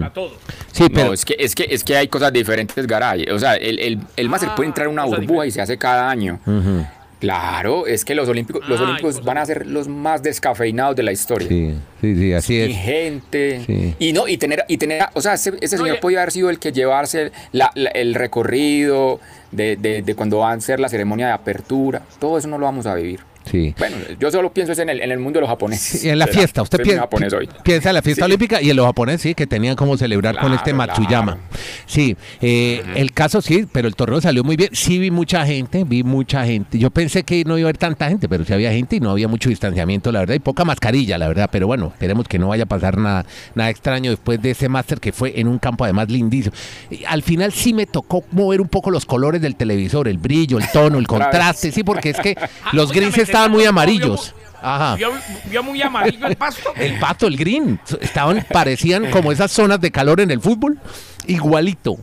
para 0.01 0.11
todos. 0.11 0.33
Sí, 0.73 0.87
pero 0.93 1.07
No, 1.07 1.13
es 1.13 1.23
que, 1.23 1.35
es, 1.39 1.55
que, 1.55 1.65
es 1.69 1.81
que 1.85 1.95
hay 1.95 2.09
cosas 2.09 2.33
diferentes, 2.33 2.85
Garay. 2.85 3.23
O 3.29 3.39
sea, 3.39 3.55
el, 3.55 3.79
el, 3.79 3.99
el 4.17 4.27
máster 4.27 4.49
Ah, 4.51 4.55
puede 4.55 4.67
entrar 4.67 4.87
en 4.87 4.93
una 4.93 5.05
burbuja 5.05 5.45
y 5.45 5.51
se 5.51 5.61
hace 5.61 5.77
cada 5.77 6.09
año. 6.09 6.41
Ujú. 6.45 6.85
Claro, 7.19 7.87
es 7.87 8.03
que 8.05 8.13
los 8.13 8.27
olímpicos, 8.27 8.67
los 8.67 8.79
olímpicos 8.81 9.23
van 9.23 9.37
a 9.37 9.45
ser 9.45 9.65
los 9.65 9.87
más 9.87 10.21
descafeinados 10.21 10.95
de 10.95 11.03
la 11.03 11.11
historia. 11.11 11.47
sí, 11.47 11.73
sí, 12.01 12.15
sí, 12.15 12.33
así 12.33 12.53
Y 12.55 12.61
es. 12.71 12.77
gente. 12.77 13.61
Sí. 13.65 13.95
Y 13.99 14.13
no, 14.13 14.27
y 14.27 14.37
tener, 14.37 14.65
y 14.67 14.77
tener, 14.77 15.03
o 15.13 15.21
sea, 15.21 15.33
ese, 15.35 15.53
ese 15.61 15.77
señor 15.77 15.91
Oye. 15.93 16.01
podía 16.01 16.19
haber 16.19 16.31
sido 16.31 16.49
el 16.49 16.59
que 16.59 16.71
llevarse 16.71 17.31
la- 17.51 17.71
la- 17.75 17.89
el 17.91 18.13
recorrido 18.15 19.19
de, 19.51 19.75
de- 19.77 20.01
de 20.01 20.15
cuando 20.15 20.39
va 20.39 20.51
a 20.51 20.59
ser 20.59 20.79
la 20.79 20.89
ceremonia 20.89 21.27
de 21.27 21.33
apertura. 21.33 22.01
Todo 22.19 22.37
eso 22.37 22.47
no 22.47 22.57
lo 22.57 22.65
vamos 22.65 22.85
a 22.85 22.93
vivir. 22.95 23.21
Sí. 23.49 23.73
Bueno, 23.77 23.97
yo 24.19 24.31
solo 24.31 24.51
pienso 24.51 24.71
es 24.73 24.79
en 24.79 24.89
el, 24.89 25.01
en 25.01 25.11
el 25.11 25.19
mundo 25.19 25.37
de 25.37 25.41
los 25.41 25.49
japoneses. 25.49 26.03
Y 26.03 26.09
en 26.09 26.19
la 26.19 26.27
fiesta, 26.27 26.61
usted 26.61 26.81
piensa, 26.81 27.01
japonés 27.01 27.33
hoy. 27.33 27.47
piensa 27.63 27.89
en 27.89 27.95
la 27.95 28.01
fiesta 28.01 28.23
Sí. 28.25 28.25
olímpica 28.25 28.61
y 28.61 28.69
en 28.69 28.75
los 28.75 28.85
japoneses 28.85 29.21
sí, 29.21 29.35
que 29.35 29.47
tenían 29.47 29.75
como 29.75 29.97
celebrar 29.97 30.37
con 30.39 30.53
este 30.53 30.73
Matsuyama. 30.73 31.33
claro. 31.35 31.47
Sí, 31.85 32.15
eh, 32.41 32.83
el 32.95 33.11
caso 33.11 33.41
sí, 33.41 33.65
pero 33.71 33.87
el 33.87 33.95
torneo 33.95 34.21
salió 34.21 34.43
muy 34.43 34.55
bien. 34.55 34.69
Sí 34.73 34.97
vi 34.99 35.11
mucha 35.11 35.45
gente, 35.45 35.83
vi 35.83 36.03
mucha 36.03 36.45
gente. 36.45 36.77
Yo 36.79 36.89
pensé 36.91 37.23
que 37.23 37.43
no 37.45 37.57
iba 37.57 37.67
a 37.67 37.69
haber 37.69 37.77
tanta 37.77 38.07
gente, 38.09 38.27
pero 38.27 38.43
sí 38.45 38.53
había 38.53 38.71
gente 38.71 38.95
y 38.97 38.99
no 38.99 39.11
había 39.11 39.27
mucho 39.27 39.49
distanciamiento, 39.49 40.11
la 40.11 40.19
verdad, 40.19 40.35
y 40.35 40.39
poca 40.39 40.65
mascarilla, 40.65 41.17
la 41.17 41.27
verdad. 41.27 41.49
Pero 41.51 41.67
bueno, 41.67 41.87
esperemos 41.87 42.27
que 42.27 42.39
no 42.39 42.47
vaya 42.49 42.63
a 42.63 42.67
pasar 42.67 42.97
nada, 42.97 43.25
nada 43.53 43.69
extraño 43.69 44.11
después 44.11 44.41
de 44.41 44.51
ese 44.51 44.69
máster 44.69 44.99
que 44.99 45.11
fue 45.11 45.39
en 45.39 45.47
un 45.47 45.59
campo 45.59 45.83
además 45.83 46.09
lindísimo. 46.09 46.55
Y 46.89 47.03
al 47.05 47.21
final 47.23 47.51
sí 47.51 47.73
me 47.73 47.85
tocó 47.85 48.23
mover 48.31 48.61
un 48.61 48.67
poco 48.67 48.91
los 48.91 49.05
colores 49.05 49.41
del 49.41 49.55
televisor, 49.55 50.07
el 50.07 50.17
brillo, 50.17 50.57
el 50.57 50.69
tono, 50.71 50.97
el 50.97 51.07
contraste, 51.07 51.71
sí, 51.71 51.83
porque 51.83 52.09
es 52.09 52.19
que 52.19 52.35
los 52.73 52.89
óigame, 52.91 53.07
grises 53.07 53.29
estaban 53.35 53.51
muy 53.51 53.65
amarillos. 53.65 54.33
Ajá. 54.61 54.95
¿Vio, 54.95 55.11
vio 55.49 55.61
muy 55.61 55.81
amarillo 55.81 56.25
el 56.25 56.37
pasto? 56.37 56.71
El 56.75 56.97
pato, 56.97 57.27
el 57.27 57.37
green, 57.37 57.79
estaban, 57.99 58.45
parecían 58.51 59.11
como 59.11 59.31
esas 59.31 59.51
zonas 59.51 59.79
de 59.81 59.91
calor 59.91 60.21
en 60.21 60.31
el 60.31 60.39
fútbol, 60.39 60.79
igualito. 61.27 61.97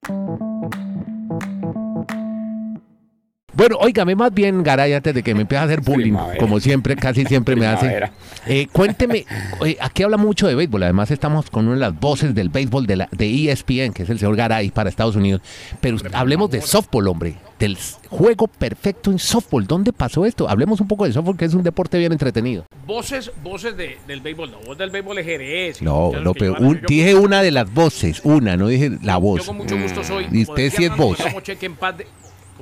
Bueno, 3.55 3.77
óigame 3.81 4.15
más 4.17 4.33
bien, 4.33 4.63
Garay, 4.63 4.93
antes 4.95 5.15
de 5.15 5.23
que 5.23 5.35
me 5.35 5.43
empiece 5.43 5.61
a 5.61 5.65
hacer 5.65 5.81
bullying, 5.83 6.13
Primavera. 6.13 6.39
como 6.39 6.59
siempre, 6.59 6.97
casi 6.97 7.25
siempre 7.27 7.55
me 7.55 7.67
hace. 7.67 8.11
Eh, 8.47 8.67
cuénteme, 8.73 9.27
eh, 9.65 9.77
aquí 9.81 10.03
habla 10.03 10.17
mucho 10.17 10.47
de 10.49 10.55
béisbol, 10.55 10.83
además 10.85 11.11
estamos 11.11 11.51
con 11.51 11.67
una 11.67 11.75
de 11.75 11.81
las 11.81 11.99
voces 12.01 12.35
del 12.35 12.49
béisbol 12.49 12.87
de, 12.87 12.97
la, 12.97 13.09
de 13.13 13.27
E 13.27 13.51
ESPN, 13.53 13.93
que 13.93 14.05
es 14.05 14.11
el 14.11 14.19
señor 14.19 14.37
Garay 14.37 14.71
para 14.71 14.89
Estados 14.89 15.17
Unidos, 15.17 15.43
pero 15.81 15.99
hablemos 16.15 16.51
de 16.51 16.63
softball, 16.63 17.09
hombre, 17.09 17.35
del 17.59 17.77
juego 18.09 18.49
perfecto 18.49 19.11
en 19.11 19.19
softball. 19.19 19.67
¿Dónde 19.67 19.93
pasó 19.93 20.25
esto? 20.25 20.49
Hablemos 20.49 20.81
un 20.81 20.89
poco 20.89 21.05
de 21.05 21.13
softball, 21.13 21.37
que 21.37 21.45
es 21.45 21.55
un 21.55 21.63
deporte 21.63 21.99
bien 21.99 22.11
entretenido. 22.13 22.65
Voces, 22.87 23.31
voces 23.45 23.77
de- 23.77 23.99
del 24.09 24.21
béisbol, 24.23 24.51
no, 24.51 24.59
voz 24.67 24.77
del 24.79 24.91
béisbol 24.91 25.19
es 25.19 25.27
Jerez. 25.27 25.83
No, 25.83 26.11
no, 26.23 26.33
pero 26.35 26.55
un- 26.59 26.81
yo- 26.81 26.87
dije 26.89 27.15
una 27.15 27.43
de 27.43 27.51
las 27.51 27.73
voces, 27.73 28.21
una, 28.25 28.57
no 28.57 28.69
dije 28.69 28.91
la 29.03 29.15
Yo 29.15 29.21
voz. 29.21 29.47
con 29.47 29.59
mucho 29.59 29.79
gusto 29.79 30.03
soy. 30.03 30.25
Y 30.33 30.45
como 30.47 30.55
usted 30.55 30.73
sí 30.75 30.85
es 30.87 30.97
voz. 30.97 31.19
Guillermo 31.19 31.41
Che, 31.43 31.57
que 31.57 31.67
en 31.67 31.77
paz 31.77 31.99
de- 31.99 32.07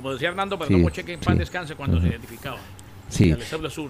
como 0.01 0.13
decía 0.13 0.29
Hernando, 0.29 0.57
pero 0.57 0.67
Sí, 0.69 0.73
no 0.73 0.79
Moche 0.79 1.03
que 1.03 1.13
en 1.13 1.19
paz 1.19 1.33
sí. 1.33 1.39
descanse 1.39 1.75
cuando 1.75 2.01
se 2.01 2.07
identificaba. 2.07 2.57
Sí. 3.09 3.35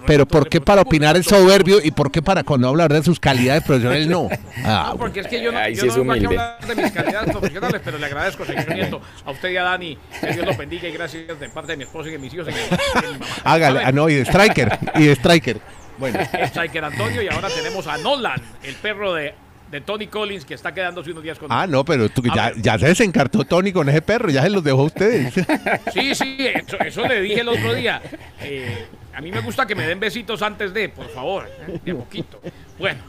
Pero 0.08 0.26
¿por 0.26 0.50
qué 0.50 0.60
para 0.60 0.82
opinar 0.82 1.16
el 1.16 1.24
soberbio 1.24 1.78
y 1.84 1.92
por 1.92 2.12
qué 2.12 2.24
para 2.24 2.44
cuando 2.44 2.68
hablar 2.68 2.92
de 2.92 3.04
sus 3.04 3.20
calidades 3.20 3.62
profesionales 3.64 4.08
no? 4.08 4.28
Ah, 4.66 4.90
No, 4.94 4.98
porque 4.98 5.20
es 5.20 5.28
que 5.28 5.44
yo 5.44 5.52
no, 5.52 5.60
yo 5.70 5.92
sí 5.94 6.04
no 6.04 6.12
a 6.12 6.16
hablar 6.16 6.66
de 6.66 6.76
mis 6.76 6.92
calidades 6.92 7.30
profesionales, 7.38 7.82
pero 7.86 8.00
le 8.00 8.06
agradezco, 8.08 8.44
señor 8.46 8.74
Nieto, 8.74 9.00
a 9.24 9.30
usted 9.32 9.52
y 9.52 9.58
a 9.58 9.64
Dani, 9.64 9.96
que 10.22 10.34
Dios 10.34 10.44
los 10.46 10.58
bendiga 10.58 10.88
y 10.88 10.92
gracias 10.92 11.40
de 11.40 11.50
parte 11.50 11.74
de 11.74 11.78
mi 11.78 11.84
esposa 11.84 12.10
y 12.10 12.14
de 12.14 12.18
mis 12.18 12.34
hijos. 12.34 12.48
y 12.50 12.52
de- 12.52 13.02
de 13.08 13.14
mi 13.14 13.20
mamá. 13.20 13.26
hágale. 13.44 13.82
Ah, 13.86 13.92
no, 13.92 14.10
y 14.10 14.16
de 14.16 14.22
Striker. 14.26 14.80
Y 14.96 15.04
de 15.06 15.12
Striker. 15.14 15.62
Bueno. 16.00 16.18
Striker 16.46 16.84
Antonio 16.84 17.22
y 17.22 17.28
ahora 17.28 17.48
tenemos 17.50 17.86
a 17.86 17.98
Nolan, 18.00 18.42
el 18.64 18.74
perro 18.74 19.14
de, 19.14 19.36
de 19.72 19.82
Tony 19.82 20.08
Collins, 20.08 20.44
que 20.44 20.54
está 20.54 20.74
quedándose 20.74 21.12
unos 21.12 21.24
días 21.24 21.40
con 21.40 21.52
Ah, 21.52 21.66
no, 21.66 21.86
pero 21.86 22.10
tú, 22.10 22.22
ya, 22.24 22.52
ya 22.58 22.78
se 22.78 22.88
desencartó 22.88 23.46
Tony 23.46 23.72
con 23.72 23.88
ese 23.88 24.02
perro, 24.02 24.30
ya 24.30 24.44
se 24.44 24.50
los 24.50 24.64
dejó 24.64 24.82
a 24.82 24.86
ustedes. 24.86 25.34
Sí, 25.94 26.14
sí, 26.14 26.38
eso, 26.40 26.78
eso 26.80 27.08
le 27.08 27.22
dije 27.22 27.42
el 27.42 27.48
otro 27.48 27.74
día. 27.74 28.02
Eh, 28.42 28.86
a 29.14 29.22
mí 29.22 29.32
me 29.32 29.40
gusta 29.40 29.66
que 29.66 29.74
me 29.76 29.88
den 29.88 30.00
besitos 30.00 30.42
antes 30.42 30.74
de, 30.74 30.90
por 30.90 31.10
favor, 31.10 31.50
¿eh? 31.68 31.80
de 31.84 31.92
a 31.92 31.96
poquito. 31.96 32.42
Bueno, 32.78 33.00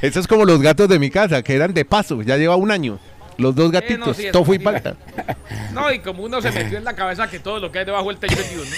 Eso 0.00 0.20
es 0.20 0.26
como 0.26 0.44
los 0.44 0.60
gatos 0.60 0.88
de 0.88 0.98
mi 0.98 1.10
casa, 1.10 1.42
que 1.42 1.54
eran 1.54 1.72
de 1.72 1.84
paso, 1.84 2.22
ya 2.22 2.36
lleva 2.36 2.56
un 2.56 2.70
año. 2.70 2.98
Los 3.38 3.54
dos 3.54 3.70
gatitos, 3.70 4.16
sí, 4.16 4.24
eso 4.24 4.32
Tofu 4.32 4.54
y 4.54 4.58
sí. 4.58 4.64
Palta. 4.64 4.96
no, 5.72 5.90
y 5.92 6.00
como 6.00 6.24
uno 6.24 6.42
se 6.42 6.50
metió 6.50 6.76
en 6.76 6.84
la 6.84 6.94
cabeza 6.94 7.30
que 7.30 7.38
todo 7.38 7.60
lo 7.60 7.70
que 7.72 7.78
hay 7.80 7.84
debajo 7.84 8.08
del 8.08 8.18
techo 8.18 8.38
es 8.38 8.50
Dios, 8.50 8.68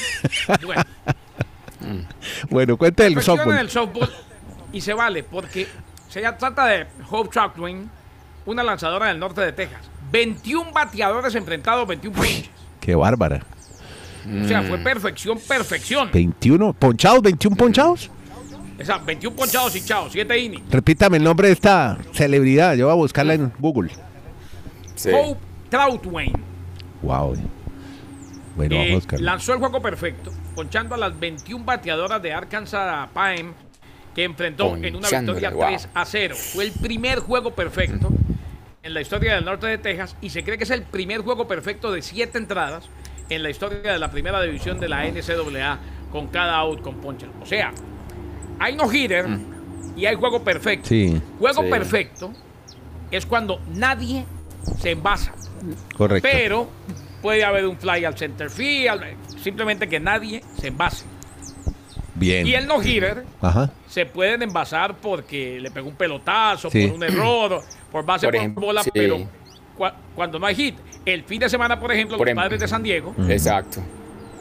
¿no? 0.49 0.67
Bueno, 0.67 0.83
Bueno, 2.51 2.77
cuente 2.77 3.07
el 3.07 3.21
softball. 3.23 3.59
el 3.59 3.71
softball 3.71 4.11
y 4.73 4.81
se 4.81 4.95
vale 4.95 5.23
porque 5.23 5.67
se 6.15 6.23
ya 6.23 6.39
trata 6.39 6.67
de 6.67 6.87
Hope 7.11 7.29
Chalklin, 7.29 7.91
una 8.47 8.63
lanzadora 8.63 9.09
del 9.09 9.19
norte 9.19 9.41
de 9.41 9.51
Texas. 9.51 9.81
21 10.13 10.71
bateadores 10.71 11.35
enfrentados, 11.35 11.89
21 11.89 12.17
ponches. 12.17 12.51
Qué 12.79 12.95
bárbara. 12.95 13.45
O 14.25 14.47
sea, 14.47 14.63
fue 14.63 14.79
perfección, 14.79 15.41
perfección. 15.41 16.11
21 16.13 16.73
ponchados, 16.75 17.21
21 17.21 17.57
ponchados. 17.57 18.11
O 18.81 18.85
sea, 18.85 18.99
21 18.99 19.35
ponchados 19.35 19.75
y 19.75 19.85
chao, 19.85 20.09
7 20.09 20.39
innings. 20.39 20.71
Repítame 20.71 21.17
el 21.17 21.25
nombre 21.25 21.49
de 21.49 21.55
esta 21.55 21.99
celebridad, 22.13 22.77
yo 22.77 22.87
voy 22.87 22.93
a 22.93 22.97
buscarla 22.97 23.35
en 23.35 23.53
Google. 23.59 23.91
Sí. 24.95 25.11
Hope 25.13 25.41
Troutwain 25.69 26.33
Wow. 27.03 27.35
Bueno, 28.55 28.77
eh, 28.77 28.79
vamos 28.79 28.93
a 28.93 28.95
buscarla. 28.95 29.33
lanzó 29.33 29.53
el 29.53 29.59
juego 29.59 29.83
perfecto, 29.83 30.31
ponchando 30.55 30.95
a 30.95 30.99
las 30.99 31.19
21 31.19 31.65
bateadoras 31.65 32.23
de 32.23 32.33
Arkansas 32.33 33.09
Pine 33.13 33.65
que 34.15 34.25
enfrentó 34.25 34.77
en 34.77 34.97
una 34.97 35.09
victoria 35.09 35.51
wow. 35.51 35.67
3 35.69 35.89
a 35.95 36.05
0. 36.05 36.35
Fue 36.37 36.65
el 36.65 36.73
primer 36.73 37.19
juego 37.21 37.55
perfecto 37.55 38.09
en 38.83 38.95
la 38.95 39.01
historia 39.01 39.35
del 39.35 39.45
norte 39.45 39.67
de 39.67 39.79
Texas 39.79 40.17
y 40.21 40.31
se 40.31 40.45
cree 40.45 40.59
que 40.59 40.65
es 40.65 40.71
el 40.71 40.83
primer 40.83 41.21
juego 41.23 41.49
perfecto 41.49 41.91
de 41.91 42.03
7 42.03 42.39
entradas 42.39 42.85
en 43.29 43.43
la 43.43 43.51
historia 43.51 43.93
de 43.93 43.99
la 43.99 44.11
primera 44.11 44.41
división 44.43 44.79
de 44.79 44.89
la 44.89 45.05
NCAA 45.07 45.79
con 46.13 46.29
cada 46.29 46.57
out 46.59 46.81
con 46.83 46.97
poncha. 46.97 47.27
O 47.41 47.47
sea, 47.47 47.73
hay 48.61 48.77
no 48.77 48.91
hitter 48.93 49.27
y 49.97 50.07
hay 50.07 50.15
juego 50.17 50.43
perfecto. 50.45 50.89
Sí, 50.89 51.21
Juego 51.39 51.63
Sí. 51.63 51.71
perfecto 51.71 52.33
es 53.11 53.27
cuando 53.27 53.61
nadie 53.75 54.25
se 54.79 54.91
envasa. 54.93 55.33
correcto. 55.97 56.29
Pero 56.31 56.69
puede 57.23 57.43
haber 57.45 57.67
un 57.67 57.79
fly 57.79 58.05
al 58.05 58.17
center 58.19 58.51
field, 58.51 59.03
simplemente 59.43 59.89
que 59.89 59.99
nadie 59.99 60.43
se 60.61 60.69
envase. 60.69 61.05
Bien. 62.15 62.47
Y 62.47 62.55
el 62.55 62.67
no 62.67 62.81
hitter 62.83 63.25
Ajá. 63.41 63.71
se 63.89 64.07
pueden 64.07 64.43
envasar 64.43 64.97
porque 64.97 65.59
le 65.61 65.71
pegó 65.71 65.89
un 65.89 65.97
pelotazo, 65.97 66.71
Sí. 66.71 66.87
por 66.87 66.97
un 66.97 67.03
error, 67.05 67.63
por 67.91 68.05
base 68.05 68.29
Por 68.29 68.49
bola, 68.51 68.83
sí. 68.83 68.91
pero 68.95 69.19
cua- 69.77 69.95
cuando 70.15 70.39
no 70.39 70.47
hay 70.47 70.55
hit. 70.55 70.77
El 71.05 71.25
fin 71.25 71.41
de 71.41 71.49
semana, 71.49 71.79
por 71.81 71.93
ejemplo, 71.93 72.17
Por 72.17 72.27
los 72.27 72.31
em- 72.33 72.37
padres 72.37 72.61
de 72.61 72.69
San 72.69 72.83
Diego 72.83 73.15
Exacto. 73.29 73.81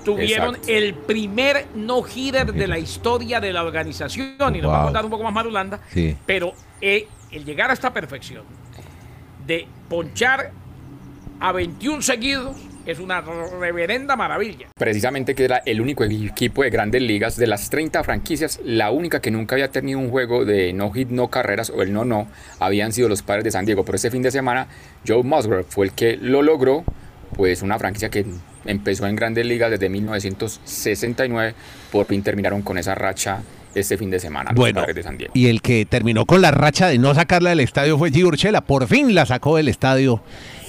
tuvieron 0.05 0.49
exacto. 0.55 0.71
el 0.71 0.93
primer 0.93 1.65
no 1.75 2.03
hitter 2.07 2.53
de 2.53 2.67
la 2.67 2.77
historia 2.79 3.39
de 3.41 3.51
la 3.51 3.63
organización. 3.63 4.55
Y 4.55 4.61
nos 4.61 4.71
va 4.71 4.81
a 4.81 4.83
contar 4.85 5.03
un 5.03 5.11
poco 5.11 5.23
más 5.23 5.33
Marulanda. 5.33 5.79
Sí. 5.91 6.15
Pero 6.25 6.53
eh, 6.79 7.07
el 7.31 7.43
llegar 7.43 7.69
a 7.69 7.73
esta 7.73 7.91
perfección 7.91 8.43
de 9.47 9.67
ponchar 9.89 10.51
a 11.39 11.51
21 11.51 12.01
seguidos 12.01 12.55
es 12.85 12.99
una 12.99 13.21
reverenda 13.21 14.15
maravilla. 14.15 14.67
Precisamente 14.77 15.35
que 15.35 15.45
era 15.45 15.57
el 15.65 15.81
único 15.81 16.03
equipo 16.03 16.63
de 16.63 16.69
grandes 16.69 17.01
ligas 17.01 17.37
de 17.37 17.47
las 17.47 17.69
30 17.69 18.03
franquicias, 18.03 18.59
la 18.63 18.91
única 18.91 19.21
que 19.21 19.31
nunca 19.31 19.55
había 19.55 19.69
tenido 19.69 19.99
un 19.99 20.09
juego 20.09 20.45
de 20.45 20.73
no 20.73 20.91
hit, 20.91 21.09
no 21.09 21.29
carreras 21.29 21.69
o 21.69 21.81
el 21.81 21.93
no 21.93 22.05
no, 22.05 22.27
habían 22.59 22.91
sido 22.91 23.09
los 23.09 23.21
padres 23.21 23.43
de 23.45 23.51
San 23.51 23.65
Diego. 23.65 23.85
Pero 23.85 23.95
este 23.95 24.11
fin 24.11 24.21
de 24.21 24.31
semana, 24.31 24.67
Joe 25.07 25.23
Musgrove 25.23 25.63
fue 25.67 25.87
el 25.87 25.91
que 25.93 26.17
lo 26.17 26.41
logró, 26.41 26.83
pues 27.35 27.61
una 27.61 27.79
franquicia 27.79 28.09
que 28.09 28.25
empezó 28.65 29.07
en 29.07 29.15
grandes 29.15 29.45
ligas 29.45 29.71
desde 29.71 29.89
1969, 29.89 31.55
por 31.91 32.05
fin 32.05 32.23
terminaron 32.23 32.61
con 32.61 32.77
esa 32.77 32.95
racha 32.95 33.41
este 33.75 33.97
fin 33.97 34.11
de 34.11 34.19
semana, 34.19 34.51
los 34.51 34.59
Bueno, 34.59 34.81
padres 34.81 34.95
de 34.95 35.03
San 35.03 35.17
Diego. 35.17 35.31
y 35.35 35.47
el 35.47 35.61
que 35.61 35.85
terminó 35.85 36.25
con 36.25 36.41
la 36.41 36.51
racha 36.51 36.87
de 36.87 36.99
no 36.99 37.15
sacarla 37.15 37.49
del 37.49 37.59
estadio 37.59 37.97
fue 37.97 38.11
Urshela. 38.23 38.61
Por 38.61 38.87
fin 38.87 39.15
la 39.15 39.25
sacó 39.25 39.57
del 39.57 39.67
estadio. 39.67 40.21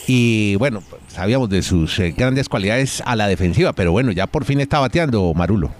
Y 0.07 0.57
bueno, 0.57 0.83
sabíamos 1.09 1.49
de 1.49 1.63
sus 1.63 1.99
eh, 1.99 2.15
grandes 2.17 2.49
cualidades 2.49 3.03
a 3.07 3.17
la 3.17 3.27
defensiva, 3.27 3.73
pero 3.73 3.93
bueno, 3.93 4.13
ya 4.13 4.27
por 4.27 4.45
fin 4.45 4.61
está 4.61 4.79
bateando 4.79 5.33
Marulo. 5.35 5.71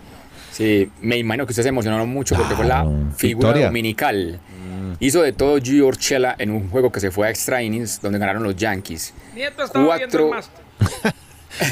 Sí, 0.51 0.89
me 1.01 1.19
imagino 1.19 1.47
que 1.47 1.53
usted 1.53 1.65
se 1.65 1.69
emocionaron 1.71 2.09
mucho 2.09 2.37
porque 2.37 2.55
fue 2.55 2.65
la 2.65 2.83
Claro, 2.83 2.91
figura 3.17 3.49
victoria. 3.49 3.67
dominical. 3.67 4.41
Hizo 5.01 5.21
de 5.23 5.33
todo 5.33 5.59
Gio 5.61 5.91
en 6.39 6.51
un 6.53 6.71
juego 6.71 6.93
que 6.93 7.01
se 7.01 7.11
fue 7.11 7.27
a 7.27 7.31
extra 7.31 7.63
innings 7.63 8.01
donde 8.01 8.19
ganaron 8.19 8.43
los 8.45 8.55
Yankees. 8.57 9.13
Nieto 9.35 9.65
estaba 9.65 9.97
viendo 9.97 10.19
el 10.19 10.25
Cuatro-. 10.29 11.13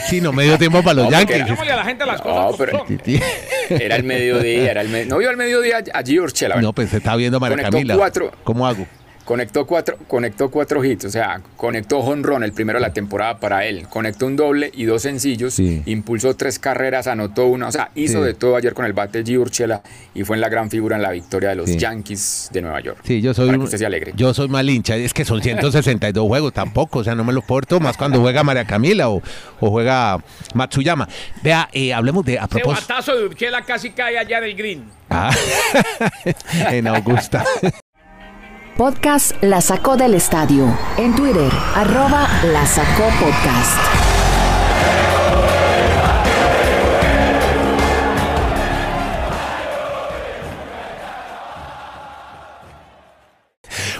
Sí, 0.08 0.20
no 0.20 0.32
me 0.32 0.44
dio 0.44 0.56
tiempo 0.58 0.80
para 0.82 0.94
los 0.94 1.04
No, 1.06 1.10
Yankees. 1.10 1.38
Digámosle 1.44 1.72
a 1.72 1.76
la 1.76 1.84
gente 1.84 2.06
las 2.06 2.18
No, 2.18 2.22
cosas 2.24 2.44
como 2.44 2.56
pero- 2.58 2.78
son. 2.86 3.00
Sí. 3.04 3.20
Era 3.70 3.96
el 3.96 4.04
mediodía, 4.04 4.70
era 4.70 4.80
el 4.82 4.88
me- 4.88 5.06
no 5.06 5.18
vio 5.18 5.30
al 5.30 5.36
mediodía 5.36 5.82
a 5.94 6.02
Gio 6.02 6.22
Urshela. 6.24 6.60
No, 6.60 6.72
pues 6.72 6.90
se 6.90 6.98
está 6.98 7.16
viendo 7.16 7.38
a 7.38 7.40
María 7.40 7.56
Camila. 7.70 7.96
cuatro. 7.96 8.30
¿Cómo 8.44 8.66
hago? 8.66 8.86
Conectó 9.24 9.66
cuatro, 9.66 9.96
conectó 10.08 10.50
cuatro 10.50 10.84
hits, 10.84 11.04
o 11.04 11.10
sea, 11.10 11.40
conectó 11.56 11.98
honrón 12.00 12.42
el 12.42 12.52
primero 12.52 12.80
de 12.80 12.82
la 12.86 12.92
temporada 12.92 13.38
para 13.38 13.64
él. 13.64 13.86
Conectó 13.88 14.26
un 14.26 14.34
doble 14.34 14.70
y 14.74 14.84
dos 14.84 15.02
sencillos, 15.02 15.54
Sí. 15.54 15.82
impulsó 15.86 16.34
tres 16.34 16.58
carreras, 16.58 17.06
anotó 17.06 17.46
una, 17.46 17.68
o 17.68 17.72
sea, 17.72 17.90
hizo 17.94 18.18
Sí. 18.20 18.24
de 18.26 18.34
todo 18.34 18.56
ayer 18.56 18.74
con 18.74 18.84
el 18.84 18.92
bate 18.94 19.22
Gio 19.24 19.40
Urshela 19.42 19.82
y 20.12 20.24
fue 20.24 20.34
en 20.36 20.40
la 20.40 20.48
gran 20.48 20.70
figura 20.70 20.96
en 20.96 21.02
la 21.02 21.12
victoria 21.12 21.50
de 21.50 21.54
los 21.54 21.70
Sí. 21.70 21.76
Yankees 21.78 22.50
de 22.52 22.62
Nueva 22.62 22.80
York. 22.80 22.98
Sí, 23.04 23.20
yo 23.20 23.32
soy 23.32 23.46
Para 23.46 23.58
que 23.58 23.64
usted 23.64 23.78
se 23.78 23.86
alegre. 23.86 24.12
Yo 24.16 24.34
soy 24.34 24.48
mal 24.48 24.68
hincha, 24.68 24.96
es 24.96 25.14
que 25.14 25.24
son 25.24 25.40
162 25.40 26.26
juegos 26.26 26.52
tampoco, 26.52 26.98
o 26.98 27.04
sea, 27.04 27.14
no 27.14 27.22
me 27.22 27.32
lo 27.32 27.42
porto 27.42 27.78
más 27.78 27.96
cuando 27.96 28.20
juega 28.20 28.42
María 28.42 28.64
Camila 28.64 29.08
o, 29.08 29.22
o 29.60 29.70
juega 29.70 30.18
Matsuyama. 30.54 31.08
Vea, 31.44 31.68
eh, 31.72 31.94
hablemos 31.94 32.24
de 32.24 32.40
a 32.40 32.48
propósito. 32.48 32.88
batazo 32.88 33.16
de 33.16 33.24
Urchela 33.26 33.62
casi 33.62 33.90
cae 33.90 34.18
allá 34.18 34.40
del 34.40 34.56
green. 34.56 34.84
Ah, 35.10 35.30
en 36.70 36.88
Augusta. 36.88 37.44
Podcast 38.76 39.32
La 39.42 39.60
Sacó 39.60 39.98
del 39.98 40.14
Estadio. 40.14 40.66
En 40.96 41.14
Twitter, 41.14 41.52
arroba 41.74 42.26
La 42.52 42.64
Sacó 42.64 43.04
Podcast. 43.20 43.78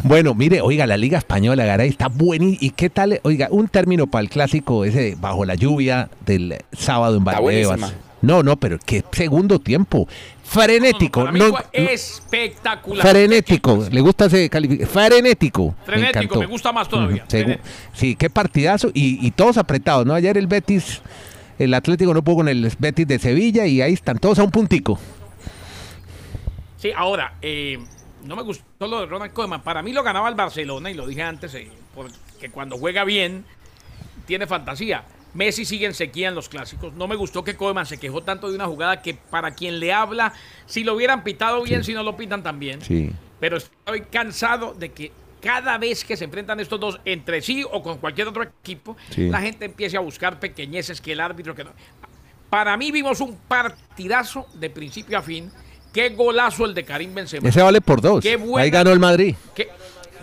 Bueno, 0.04 0.34
mire, 0.34 0.62
oiga, 0.62 0.86
la 0.86 0.96
Liga 0.96 1.18
Española, 1.18 1.66
Garay, 1.66 1.90
está 1.90 2.08
buena. 2.08 2.46
¿Y 2.58 2.70
qué 2.70 2.88
tal? 2.88 3.20
Oiga, 3.24 3.48
un 3.50 3.68
término 3.68 4.06
para 4.06 4.22
el 4.22 4.30
clásico 4.30 4.86
ese 4.86 5.16
bajo 5.20 5.44
la 5.44 5.54
lluvia 5.54 6.08
del 6.24 6.56
sábado 6.72 7.18
en 7.18 7.24
Valdebebas. 7.24 7.78
buenísima. 7.78 8.02
No, 8.22 8.42
no, 8.42 8.56
pero 8.56 8.78
qué 8.78 9.04
segundo 9.12 9.58
tiempo. 9.58 10.08
Frenético. 10.52 11.30
No- 11.32 11.58
espectacular. 11.72 13.06
frenético. 13.06 13.86
¿Le 13.90 14.00
gusta 14.00 14.26
ese 14.26 14.50
calificativo? 14.50 14.90
Frenético. 14.92 15.74
Frenético, 15.86 16.18
encantó. 16.20 16.40
me 16.40 16.46
gusta 16.46 16.72
más 16.72 16.88
todavía. 16.88 17.24
Segu- 17.24 17.28
Frenético. 17.30 17.68
Sí, 17.94 18.16
qué 18.16 18.28
partidazo. 18.30 18.90
Y, 18.92 19.26
y 19.26 19.30
todos 19.30 19.56
apretados, 19.56 20.04
¿no? 20.04 20.12
Ayer 20.14 20.36
el 20.36 20.46
Betis, 20.46 21.00
el 21.58 21.72
Atlético 21.74 22.12
no 22.12 22.22
pudo 22.22 22.36
con 22.36 22.48
el 22.48 22.70
Betis 22.78 23.06
de 23.06 23.18
Sevilla 23.18 23.66
y 23.66 23.80
ahí 23.80 23.94
están 23.94 24.18
todos 24.18 24.38
a 24.38 24.44
un 24.44 24.50
puntico. 24.50 24.98
Sí, 26.76 26.90
ahora, 26.94 27.34
eh, 27.40 27.78
no 28.24 28.36
me 28.36 28.42
gustó 28.42 28.86
lo 28.86 29.00
de 29.00 29.06
Ronald 29.06 29.32
Koeman. 29.32 29.62
Para 29.62 29.82
mí 29.82 29.92
lo 29.92 30.02
ganaba 30.02 30.28
el 30.28 30.34
Barcelona 30.34 30.90
y 30.90 30.94
lo 30.94 31.06
dije 31.06 31.22
antes, 31.22 31.54
eh, 31.54 31.70
porque 31.94 32.50
cuando 32.50 32.76
juega 32.76 33.04
bien, 33.04 33.44
tiene 34.26 34.46
fantasía. 34.46 35.04
Messi 35.34 35.64
sigue 35.64 35.86
en 35.86 35.94
sequía 35.94 36.28
en 36.28 36.34
los 36.34 36.48
clásicos. 36.48 36.92
No 36.94 37.08
me 37.08 37.16
gustó 37.16 37.42
que 37.42 37.56
Koeman 37.56 37.86
se 37.86 37.98
quejó 37.98 38.22
tanto 38.22 38.48
de 38.50 38.54
una 38.54 38.66
jugada 38.66 39.00
que 39.00 39.14
para 39.14 39.54
quien 39.54 39.80
le 39.80 39.92
habla, 39.92 40.32
si 40.66 40.84
lo 40.84 40.94
hubieran 40.94 41.24
pitado 41.24 41.62
bien, 41.62 41.84
si 41.84 41.94
no 41.94 42.02
lo 42.02 42.16
pitan 42.16 42.42
también. 42.42 42.80
Sí. 42.82 43.10
Pero 43.40 43.56
estoy 43.56 44.02
cansado 44.02 44.74
de 44.74 44.92
que 44.92 45.10
cada 45.40 45.78
vez 45.78 46.04
que 46.04 46.16
se 46.16 46.24
enfrentan 46.24 46.60
estos 46.60 46.78
dos 46.78 47.00
entre 47.04 47.40
sí 47.40 47.64
o 47.68 47.82
con 47.82 47.98
cualquier 47.98 48.28
otro 48.28 48.42
equipo, 48.42 48.96
Sí. 49.10 49.28
la 49.28 49.40
gente 49.40 49.64
empiece 49.64 49.96
a 49.96 50.00
buscar 50.00 50.38
pequeñeces 50.38 51.00
que 51.00 51.12
el 51.12 51.20
árbitro 51.20 51.54
que 51.54 51.64
no. 51.64 51.70
Para 52.50 52.76
mí 52.76 52.92
vimos 52.92 53.20
un 53.20 53.36
partidazo 53.48 54.46
de 54.54 54.68
principio 54.70 55.18
a 55.18 55.22
fin. 55.22 55.50
Qué 55.92 56.10
golazo 56.10 56.64
el 56.66 56.74
de 56.74 56.84
Karim 56.84 57.14
Benzema. 57.14 57.48
Ese 57.48 57.60
vale 57.62 57.80
por 57.80 58.00
dos. 58.00 58.22
Qué 58.22 58.36
buena- 58.36 58.62
Ahí 58.64 58.70
ganó 58.70 58.92
el 58.92 59.00
Madrid 59.00 59.34
Qué- 59.54 59.68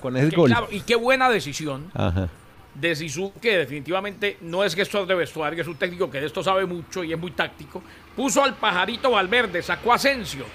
con 0.02 0.16
ese 0.16 0.30
qué- 0.30 0.36
gol. 0.36 0.50
claro, 0.50 0.68
y 0.72 0.82
qué 0.82 0.96
buena 0.96 1.30
decisión. 1.30 1.92
Ajá. 1.94 2.30
De 2.74 2.96
Zizou, 2.96 3.34
que 3.42 3.58
definitivamente 3.58 4.38
no 4.42 4.64
es 4.64 4.76
gestor 4.76 5.06
de 5.06 5.16
vestuario, 5.16 5.62
es 5.62 5.68
un 5.68 5.76
técnico 5.76 6.10
que 6.10 6.20
de 6.22 6.28
esto 6.28 6.44
sabe 6.44 6.66
mucho 6.66 7.04
y 7.04 7.14
es 7.14 7.20
muy 7.20 7.32
táctico, 7.32 7.82
puso 8.16 8.44
al 8.44 8.56
pajarito 8.56 9.12
Valverde, 9.12 9.62
sacó 9.62 9.92
a 9.92 9.96
Asensio. 9.96 10.46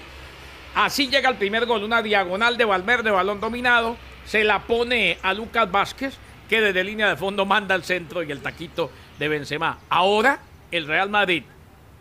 Así 0.75 1.07
llega 1.07 1.29
el 1.29 1.37
primer 1.37 1.65
gol, 1.65 1.83
una 1.83 2.01
diagonal 2.01 2.57
de 2.57 2.65
Valverde, 2.65 3.11
balón 3.11 3.39
dominado, 3.39 3.95
se 4.25 4.43
la 4.43 4.63
pone 4.63 5.17
a 5.21 5.33
Lucas 5.33 5.71
Vázquez, 5.71 6.17
que 6.49 6.61
desde 6.61 6.83
línea 6.83 7.09
de 7.09 7.15
fondo 7.15 7.45
manda 7.45 7.75
al 7.75 7.83
centro 7.83 8.23
y 8.23 8.31
el 8.31 8.41
taquito 8.41 8.91
de 9.17 9.27
Benzema. 9.27 9.79
Ahora 9.89 10.39
el 10.71 10.87
Real 10.87 11.09
Madrid, 11.09 11.43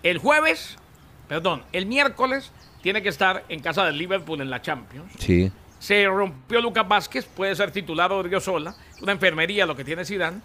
el 0.03 0.19
jueves, 0.19 0.77
perdón, 1.29 1.63
el 1.73 1.87
miércoles 1.87 2.53
tiene 2.83 3.03
que 3.03 3.09
estar 3.09 3.45
en 3.49 3.61
casa 3.61 3.85
del 3.87 3.97
Liverpool 3.97 4.41
en 4.41 4.51
la 4.51 4.61
Champions. 4.61 5.13
Sí. 5.19 5.51
Se 5.85 6.07
rompió 6.07 6.63
Lucas 6.63 6.89
Vázquez, 6.89 7.27
puede 7.27 7.55
ser 7.55 7.71
titular 7.71 8.11
o 8.11 8.41
sola, 8.41 8.75
una 9.03 9.13
enfermería 9.13 9.67
lo 9.67 9.77
que 9.77 9.85
tiene 9.85 10.07
Zidane, 10.07 10.41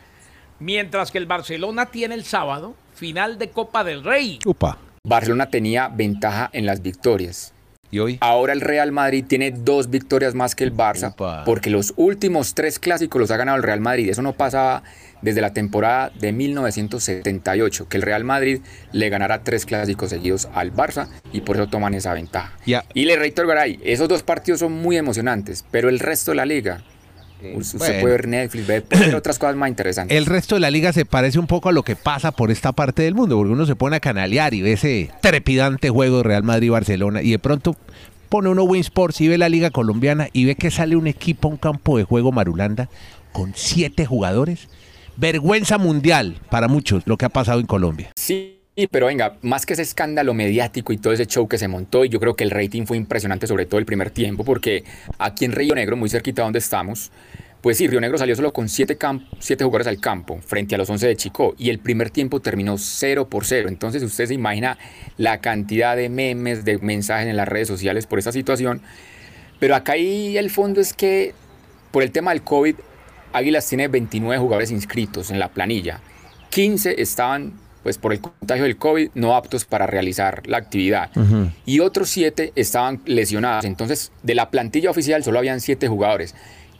mientras 0.60 1.12
que 1.12 1.18
el 1.18 1.28
Barcelona 1.28 1.86
tiene 1.86 2.16
el 2.16 2.26
sábado 2.26 2.76
final 2.94 3.38
de 3.40 3.50
Copa 3.50 3.86
del 3.86 4.04
Rey. 4.04 4.40
Upa. 4.46 4.78
Barcelona 5.02 5.50
tenía 5.50 5.88
ventaja 5.88 6.50
en 6.52 6.66
las 6.66 6.82
victorias. 6.82 7.54
¿Y 7.92 8.00
hoy? 8.00 8.18
Ahora 8.22 8.54
el 8.54 8.62
Real 8.62 8.92
Madrid 8.92 9.26
tiene 9.28 9.52
dos 9.52 9.90
victorias 9.90 10.36
más 10.36 10.56
que 10.56 10.64
el 10.64 10.76
Barça, 10.76 11.44
porque 11.44 11.70
los 11.70 11.94
últimos 11.96 12.54
tres 12.54 12.80
clásicos 12.80 13.20
los 13.20 13.32
ha 13.32 13.38
ganado 13.38 13.58
el 13.58 13.64
Real 13.64 13.80
Madrid. 13.80 14.10
Eso 14.10 14.22
no 14.22 14.34
pasaba 14.34 14.84
desde 15.22 15.42
la 15.42 15.54
temporada 15.54 16.12
de 16.20 16.32
1978, 16.32 17.90
que 17.90 17.98
el 17.98 18.04
Real 18.04 18.24
Madrid 18.24 18.62
le 18.92 19.10
ganara 19.10 19.44
tres 19.44 19.66
clásicos 19.66 20.10
seguidos 20.10 20.48
al 20.54 20.74
Barça 20.74 21.10
y 21.34 21.42
por 21.42 21.56
eso 21.56 21.68
toman 21.68 21.94
esa 21.94 22.14
ventaja. 22.14 22.54
Y 22.94 23.06
le 23.06 23.16
reitero, 23.16 23.48
Garay, 23.48 23.80
esos 23.84 24.08
dos 24.08 24.24
partidos 24.24 24.60
son 24.60 24.72
muy 24.72 24.98
emocionantes, 24.98 25.66
pero 25.72 25.90
el 25.90 26.00
resto 26.00 26.32
de 26.32 26.36
la 26.36 26.46
liga, 26.46 26.84
usted 27.56 27.80
bueno. 27.80 28.02
puede 28.02 28.14
ver 28.14 28.28
Netflix, 28.28 28.68
ver, 28.68 29.16
otras 29.16 29.40
cosas 29.40 29.56
más 29.56 29.70
interesantes. 29.70 30.18
El 30.18 30.26
resto 30.26 30.56
de 30.56 30.62
la 30.62 30.72
liga 30.72 30.94
se 30.94 31.06
parece 31.06 31.40
un 31.40 31.48
poco 31.48 31.70
a 31.70 31.72
lo 31.72 31.84
que 31.84 31.96
pasa 31.96 32.32
por 32.32 32.52
esta 32.52 32.72
parte 32.72 33.04
del 33.04 33.16
mundo, 33.16 33.38
porque 33.38 33.54
uno 33.54 33.66
se 33.66 33.76
pone 33.76 33.96
a 33.96 34.00
canalear 34.00 34.54
y 34.54 34.62
ve 34.62 34.74
ese 34.74 35.12
trepidante 35.22 35.90
juego 35.90 36.18
de 36.18 36.24
Real 36.24 36.44
Madrid-Barcelona 36.44 37.22
y 37.22 37.32
de 37.32 37.40
pronto 37.40 37.76
pone 38.30 38.50
uno 38.50 38.64
Win 38.64 38.82
Sports 38.82 39.22
y 39.22 39.28
ve 39.28 39.38
la 39.38 39.50
liga 39.50 39.72
colombiana 39.72 40.28
y 40.34 40.46
ve 40.46 40.56
que 40.56 40.72
sale 40.72 40.96
un 40.96 41.08
equipo 41.08 41.48
a 41.48 41.52
un 41.52 41.58
campo 41.58 41.98
de 41.98 42.04
juego 42.04 42.32
Marulanda 42.32 42.90
con 43.32 43.54
siete 43.56 44.06
jugadores. 44.06 44.68
Vergüenza 45.18 45.78
mundial 45.78 46.38
para 46.50 46.68
muchos 46.68 47.04
lo 47.06 47.18
que 47.18 47.26
ha 47.26 47.30
pasado 47.30 47.60
en 47.60 47.66
Colombia. 47.66 48.12
Sí, 48.16 48.59
pero 48.88 49.08
venga, 49.08 49.36
más 49.42 49.66
que 49.66 49.74
ese 49.74 49.82
escándalo 49.82 50.34
mediático 50.34 50.94
y 50.94 50.98
todo 50.98 51.14
ese 51.14 51.26
show 51.26 51.48
que 51.48 51.58
se 51.58 51.68
montó, 51.68 52.06
y 52.06 52.10
yo 52.10 52.20
creo 52.20 52.36
que 52.36 52.44
el 52.44 52.52
rating 52.52 52.86
fue 52.86 52.98
impresionante, 52.98 53.48
sobre 53.48 53.66
todo 53.66 53.80
el 53.80 53.86
primer 53.86 54.12
tiempo, 54.12 54.44
porque 54.44 54.84
aquí 55.18 55.46
en 55.46 55.52
Río 55.52 55.76
Negro, 55.76 55.98
muy 55.98 56.10
cerquita 56.10 56.42
de 56.42 56.46
donde 56.46 56.60
estamos, 56.60 57.12
pues 57.62 57.78
sí, 57.78 57.88
Río 57.88 58.00
Negro 58.00 58.18
salió 58.18 58.36
solo 58.38 58.54
con 58.54 58.70
siete, 58.70 58.98
camp- 58.98 59.24
siete 59.40 59.66
jugadores 59.66 59.88
al 59.88 60.00
campo, 60.00 60.40
frente 60.46 60.76
a 60.76 60.78
los 60.78 60.90
11 60.90 61.08
de 61.08 61.16
Chico, 61.18 61.56
y 61.58 61.70
el 61.70 61.80
primer 61.80 62.10
tiempo 62.10 62.40
terminó 62.40 62.78
0 62.78 63.28
por 63.28 63.46
0. 63.46 63.68
Entonces 63.68 64.02
usted 64.02 64.28
se 64.28 64.34
imagina 64.34 64.78
la 65.18 65.42
cantidad 65.42 65.98
de 65.98 66.08
memes, 66.08 66.64
de 66.64 66.78
mensajes 66.78 67.28
en 67.28 67.36
las 67.36 67.50
redes 67.50 67.68
sociales 67.68 68.06
por 68.08 68.18
esa 68.18 68.32
situación. 68.32 68.82
Pero 69.60 69.76
acá 69.76 69.92
ahí 69.94 70.38
el 70.38 70.50
fondo 70.50 70.80
es 70.80 70.94
que 70.94 71.34
por 71.92 72.02
el 72.02 72.12
tema 72.12 72.32
del 72.32 72.44
COVID, 72.44 72.76
Águilas 73.34 73.68
tiene 73.68 73.90
29 73.90 74.40
jugadores 74.42 74.72
inscritos 74.72 75.30
en 75.30 75.38
la 75.38 75.50
planilla. 75.50 76.00
15 76.52 77.02
estaban, 77.02 77.52
pues 77.84 77.98
por 77.98 78.12
el 78.14 78.20
contagio 78.22 78.64
del 78.64 78.78
COVID, 78.78 79.10
no 79.16 79.36
aptos 79.36 79.66
para 79.66 79.88
realizar 79.88 80.44
la 80.48 80.58
actividad. 80.58 81.10
Y 81.66 81.80
otros 81.80 82.10
7 82.10 82.52
estaban 82.56 83.02
lesionados. 83.06 83.66
Entonces, 83.66 84.12
de 84.24 84.36
la 84.36 84.50
plantilla 84.50 84.90
oficial 84.92 85.24
solo 85.24 85.40
habían 85.40 85.62
7 85.62 85.88
jugadores. 85.88 86.36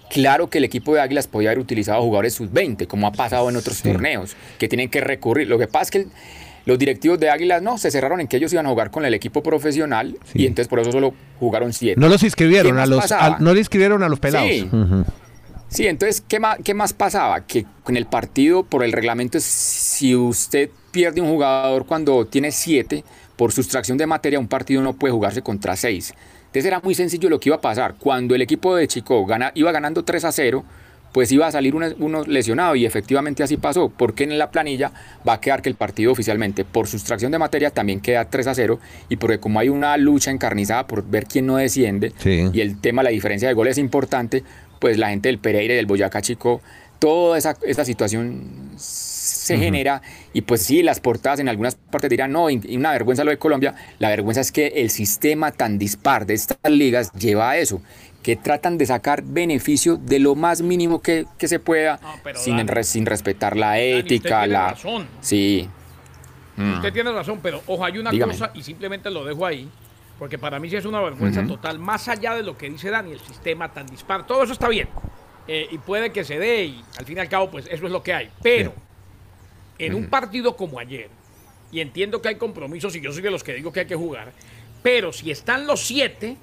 Claro 0.10 0.50
que 0.50 0.58
el 0.58 0.64
equipo 0.64 0.94
de 0.96 1.02
Águilas 1.02 1.28
podía 1.28 1.50
haber 1.50 1.60
utilizado 1.60 2.02
jugadores 2.02 2.34
sub-20, 2.34 2.88
como 2.88 3.06
ha 3.08 3.12
pasado 3.12 3.48
en 3.50 3.56
otros 3.56 3.82
torneos, 3.82 4.36
que 4.58 4.68
tienen 4.68 4.90
que 4.90 5.02
recurrir. 5.02 5.48
Lo 5.48 5.60
que 5.60 5.68
pasa 5.68 5.84
es 5.84 5.92
que 5.92 5.98
el- 6.00 6.08
los 6.66 6.78
directivos 6.80 7.20
de 7.20 7.30
Águilas 7.30 7.62
no, 7.62 7.78
se 7.78 7.90
cerraron 7.92 8.20
en 8.20 8.28
que 8.28 8.38
ellos 8.38 8.52
iban 8.54 8.66
a 8.66 8.70
jugar 8.70 8.92
con 8.92 9.06
el 9.06 9.14
equipo 9.14 9.42
profesional 9.44 10.18
Sí. 10.26 10.42
y 10.42 10.46
entonces 10.48 10.68
por 10.68 10.80
eso 10.80 10.92
solo 10.92 11.14
jugaron 11.40 11.74
7. 11.74 12.00
No 12.00 12.10
los 12.10 12.22
inscribieron 12.24 12.76
¿Qué 12.76 12.82
a 12.82 12.86
los 12.88 13.12
a- 13.12 13.38
no 13.40 13.54
le 13.54 13.60
inscribieron 13.60 14.02
a 14.04 14.10
los 14.10 14.20
pelados. 14.20 14.50
Sí. 14.50 14.70
Sí, 15.70 15.88
entonces, 15.88 16.24
¿qué 16.28 16.40
más, 16.40 16.58
¿qué 16.64 16.74
más 16.74 16.94
pasaba? 16.94 17.42
Que 17.46 17.66
con 17.84 17.96
el 17.96 18.06
partido, 18.06 18.64
por 18.64 18.84
el 18.84 18.92
reglamento, 18.92 19.40
si 19.40 20.16
usted 20.16 20.70
pierde 20.92 21.22
un 21.22 21.30
jugador 21.30 21.86
cuando 21.86 22.26
tiene 22.26 22.52
siete, 22.52 23.04
por 23.36 23.52
sustracción 23.52 23.98
de 23.98 24.08
materia, 24.08 24.40
un 24.40 24.48
partido 24.48 24.82
no 24.82 24.94
puede 24.94 25.14
jugarse 25.14 25.42
contra 25.42 25.76
seis. 25.76 26.14
Entonces 26.42 26.66
era 26.66 26.80
muy 26.80 26.96
sencillo 26.96 27.30
lo 27.30 27.40
que 27.40 27.50
iba 27.50 27.58
a 27.58 27.62
pasar. 27.62 27.96
Cuando 28.00 28.34
el 28.34 28.42
equipo 28.42 28.76
de 28.76 28.88
Chico 28.88 29.24
gana, 29.26 29.52
iba 29.54 29.72
ganando 29.72 30.04
3 30.04 30.26
a 30.26 30.32
0, 30.32 30.66
pues 31.14 31.32
iba 31.32 31.46
a 31.48 31.52
salir 31.52 31.76
uno, 31.76 31.88
uno 32.00 32.24
lesionado 32.24 32.76
y 32.76 32.86
efectivamente 32.86 33.44
así 33.44 33.58
pasó, 33.58 33.90
porque 33.90 34.24
en 34.24 34.38
la 34.38 34.50
planilla 34.52 34.92
va 35.28 35.34
a 35.34 35.40
quedar 35.42 35.62
que 35.62 35.70
el 35.70 35.76
partido 35.76 36.12
oficialmente 36.12 36.66
por 36.66 36.88
sustracción 36.88 37.32
de 37.32 37.38
materia 37.40 37.70
también 37.72 38.00
queda 38.00 38.26
3 38.26 38.48
a 38.48 38.56
0 38.56 38.80
y 39.10 39.16
porque 39.16 39.40
como 39.40 39.60
hay 39.60 39.70
una 39.70 39.96
lucha 39.98 40.32
encarnizada 40.32 40.86
por 40.88 41.04
ver 41.08 41.26
quién 41.26 41.46
no 41.46 41.58
desciende 41.58 42.14
Sí. 42.18 42.50
y 42.54 42.62
el 42.62 42.80
tema, 42.82 43.02
la 43.04 43.10
diferencia 43.12 43.48
de 43.48 43.54
goles 43.56 43.74
es 43.74 43.78
importante, 43.80 44.44
pues 44.80 44.98
la 44.98 45.10
gente 45.10 45.30
del 45.30 45.38
Pereira 45.40 45.74
y 45.74 45.78
del 45.78 45.86
Boyacá 45.86 46.22
Chico, 46.22 46.62
toda 47.00 47.38
esa, 47.38 47.56
esa 47.64 47.86
situación 47.86 48.72
se 48.78 49.58
genera 49.58 50.02
y 50.34 50.42
pues 50.42 50.62
sí, 50.64 50.84
las 50.84 51.00
portadas 51.00 51.40
en 51.40 51.50
algunas 51.50 51.76
partes 51.76 52.10
dirán, 52.10 52.32
no, 52.32 52.50
y 52.50 52.76
una 52.76 52.92
vergüenza 52.92 53.24
lo 53.24 53.32
de 53.32 53.38
Colombia, 53.38 53.74
la 54.00 54.10
vergüenza 54.10 54.42
es 54.42 54.52
que 54.52 54.68
el 54.68 54.90
sistema 54.90 55.52
tan 55.52 55.80
dispar 55.80 56.26
de 56.26 56.36
estas 56.36 56.58
ligas 56.70 57.12
lleva 57.14 57.52
a 57.52 57.58
eso, 57.58 57.82
que 58.22 58.36
tratan 58.36 58.78
de 58.78 58.86
sacar 58.86 59.24
beneficio 59.24 59.96
de 59.98 60.20
lo 60.20 60.36
más 60.36 60.62
mínimo 60.62 61.02
que, 61.02 61.26
que 61.38 61.48
se 61.48 61.60
pueda, 61.60 62.00
No, 62.02 62.16
sin, 62.40 62.58
Dani- 62.58 62.68
re- 62.68 62.84
sin 62.84 63.06
respetar 63.06 63.56
la 63.58 63.70
Dani, 63.70 63.82
ética, 63.82 64.40
tiene 64.42 64.54
la... 64.54 64.70
razón. 64.72 65.08
Sí, 65.22 65.68
Usted 66.76 66.92
tiene 66.92 67.12
razón, 67.14 67.40
pero 67.42 67.62
ojo, 67.68 67.86
hay 67.86 67.98
una 68.00 68.12
Dígame. 68.12 68.34
cosa 68.34 68.52
y 68.54 68.62
simplemente 68.64 69.10
lo 69.10 69.24
dejo 69.24 69.46
ahí, 69.46 69.70
porque 70.20 70.38
para 70.38 70.60
mí 70.60 70.70
sí 70.70 70.76
es 70.76 70.86
una 70.86 71.00
vergüenza 71.02 71.48
total, 71.48 71.80
más 71.80 72.08
allá 72.10 72.36
de 72.36 72.44
lo 72.44 72.58
que 72.58 72.70
dice 72.70 72.90
Dani, 72.90 73.14
el 73.14 73.20
sistema 73.22 73.72
tan 73.72 73.88
dispar, 73.88 74.28
todo 74.28 74.44
eso 74.44 74.54
está 74.54 74.68
bien. 74.68 74.88
eh, 75.48 75.68
y 75.72 75.78
puede 75.80 76.12
que 76.12 76.24
se 76.24 76.38
dé 76.38 76.66
y 76.66 76.84
al 77.00 77.06
fin 77.06 77.18
y 77.18 77.22
al 77.22 77.30
cabo, 77.30 77.50
pues 77.50 77.66
eso 77.72 77.86
es 77.86 77.92
lo 77.92 78.04
que 78.04 78.14
hay. 78.14 78.30
Pero 78.44 78.74
en 79.80 79.96
un 79.96 80.08
partido 80.10 80.56
como 80.56 80.78
ayer, 80.80 81.10
y 81.72 81.80
entiendo 81.80 82.22
que 82.22 82.28
hay 82.30 82.36
compromisos 82.36 82.96
y 82.96 83.02
yo 83.02 83.12
soy 83.12 83.22
de 83.24 83.32
los 83.32 83.44
que 83.44 83.54
digo 83.54 83.72
que 83.72 83.80
hay 83.82 83.86
que 83.88 83.96
jugar, 83.96 84.32
pero 84.84 85.12
si 85.14 85.32
están 85.32 85.66
los 85.66 85.82
siete 85.82 86.36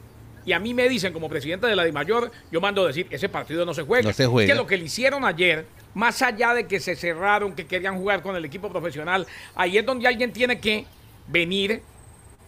y 0.45 0.53
a 0.53 0.59
mí 0.59 0.73
me 0.75 0.89
dicen 0.89 1.13
como 1.13 1.29
presidente 1.29 1.67
de 1.67 1.77
la 1.77 1.85
DIMAYOR, 1.85 2.31
yo 2.51 2.61
mando 2.61 2.83
a 2.85 2.87
decir, 2.89 3.07
ese 3.11 3.29
partido 3.29 3.65
no 3.67 3.75
se 3.75 3.83
juega. 3.83 4.09
No 4.09 4.15
se 4.15 4.23
Es 4.25 4.29
juega. 4.29 4.49
que 4.53 4.55
lo 4.57 4.67
que 4.67 4.77
le 4.77 4.85
hicieron 4.85 5.25
ayer, 5.25 5.67
más 5.95 6.23
allá 6.23 6.55
de 6.55 6.67
que 6.67 6.79
se 6.81 6.95
cerraron, 6.97 7.55
que 7.55 7.67
querían 7.67 7.99
jugar 7.99 8.23
con 8.23 8.35
el 8.37 8.45
equipo 8.45 8.69
profesional, 8.71 9.27
ahí 9.55 9.77
es 9.79 9.85
donde 9.85 10.07
alguien 10.09 10.33
tiene 10.33 10.61
que 10.61 10.87
venir 11.29 11.83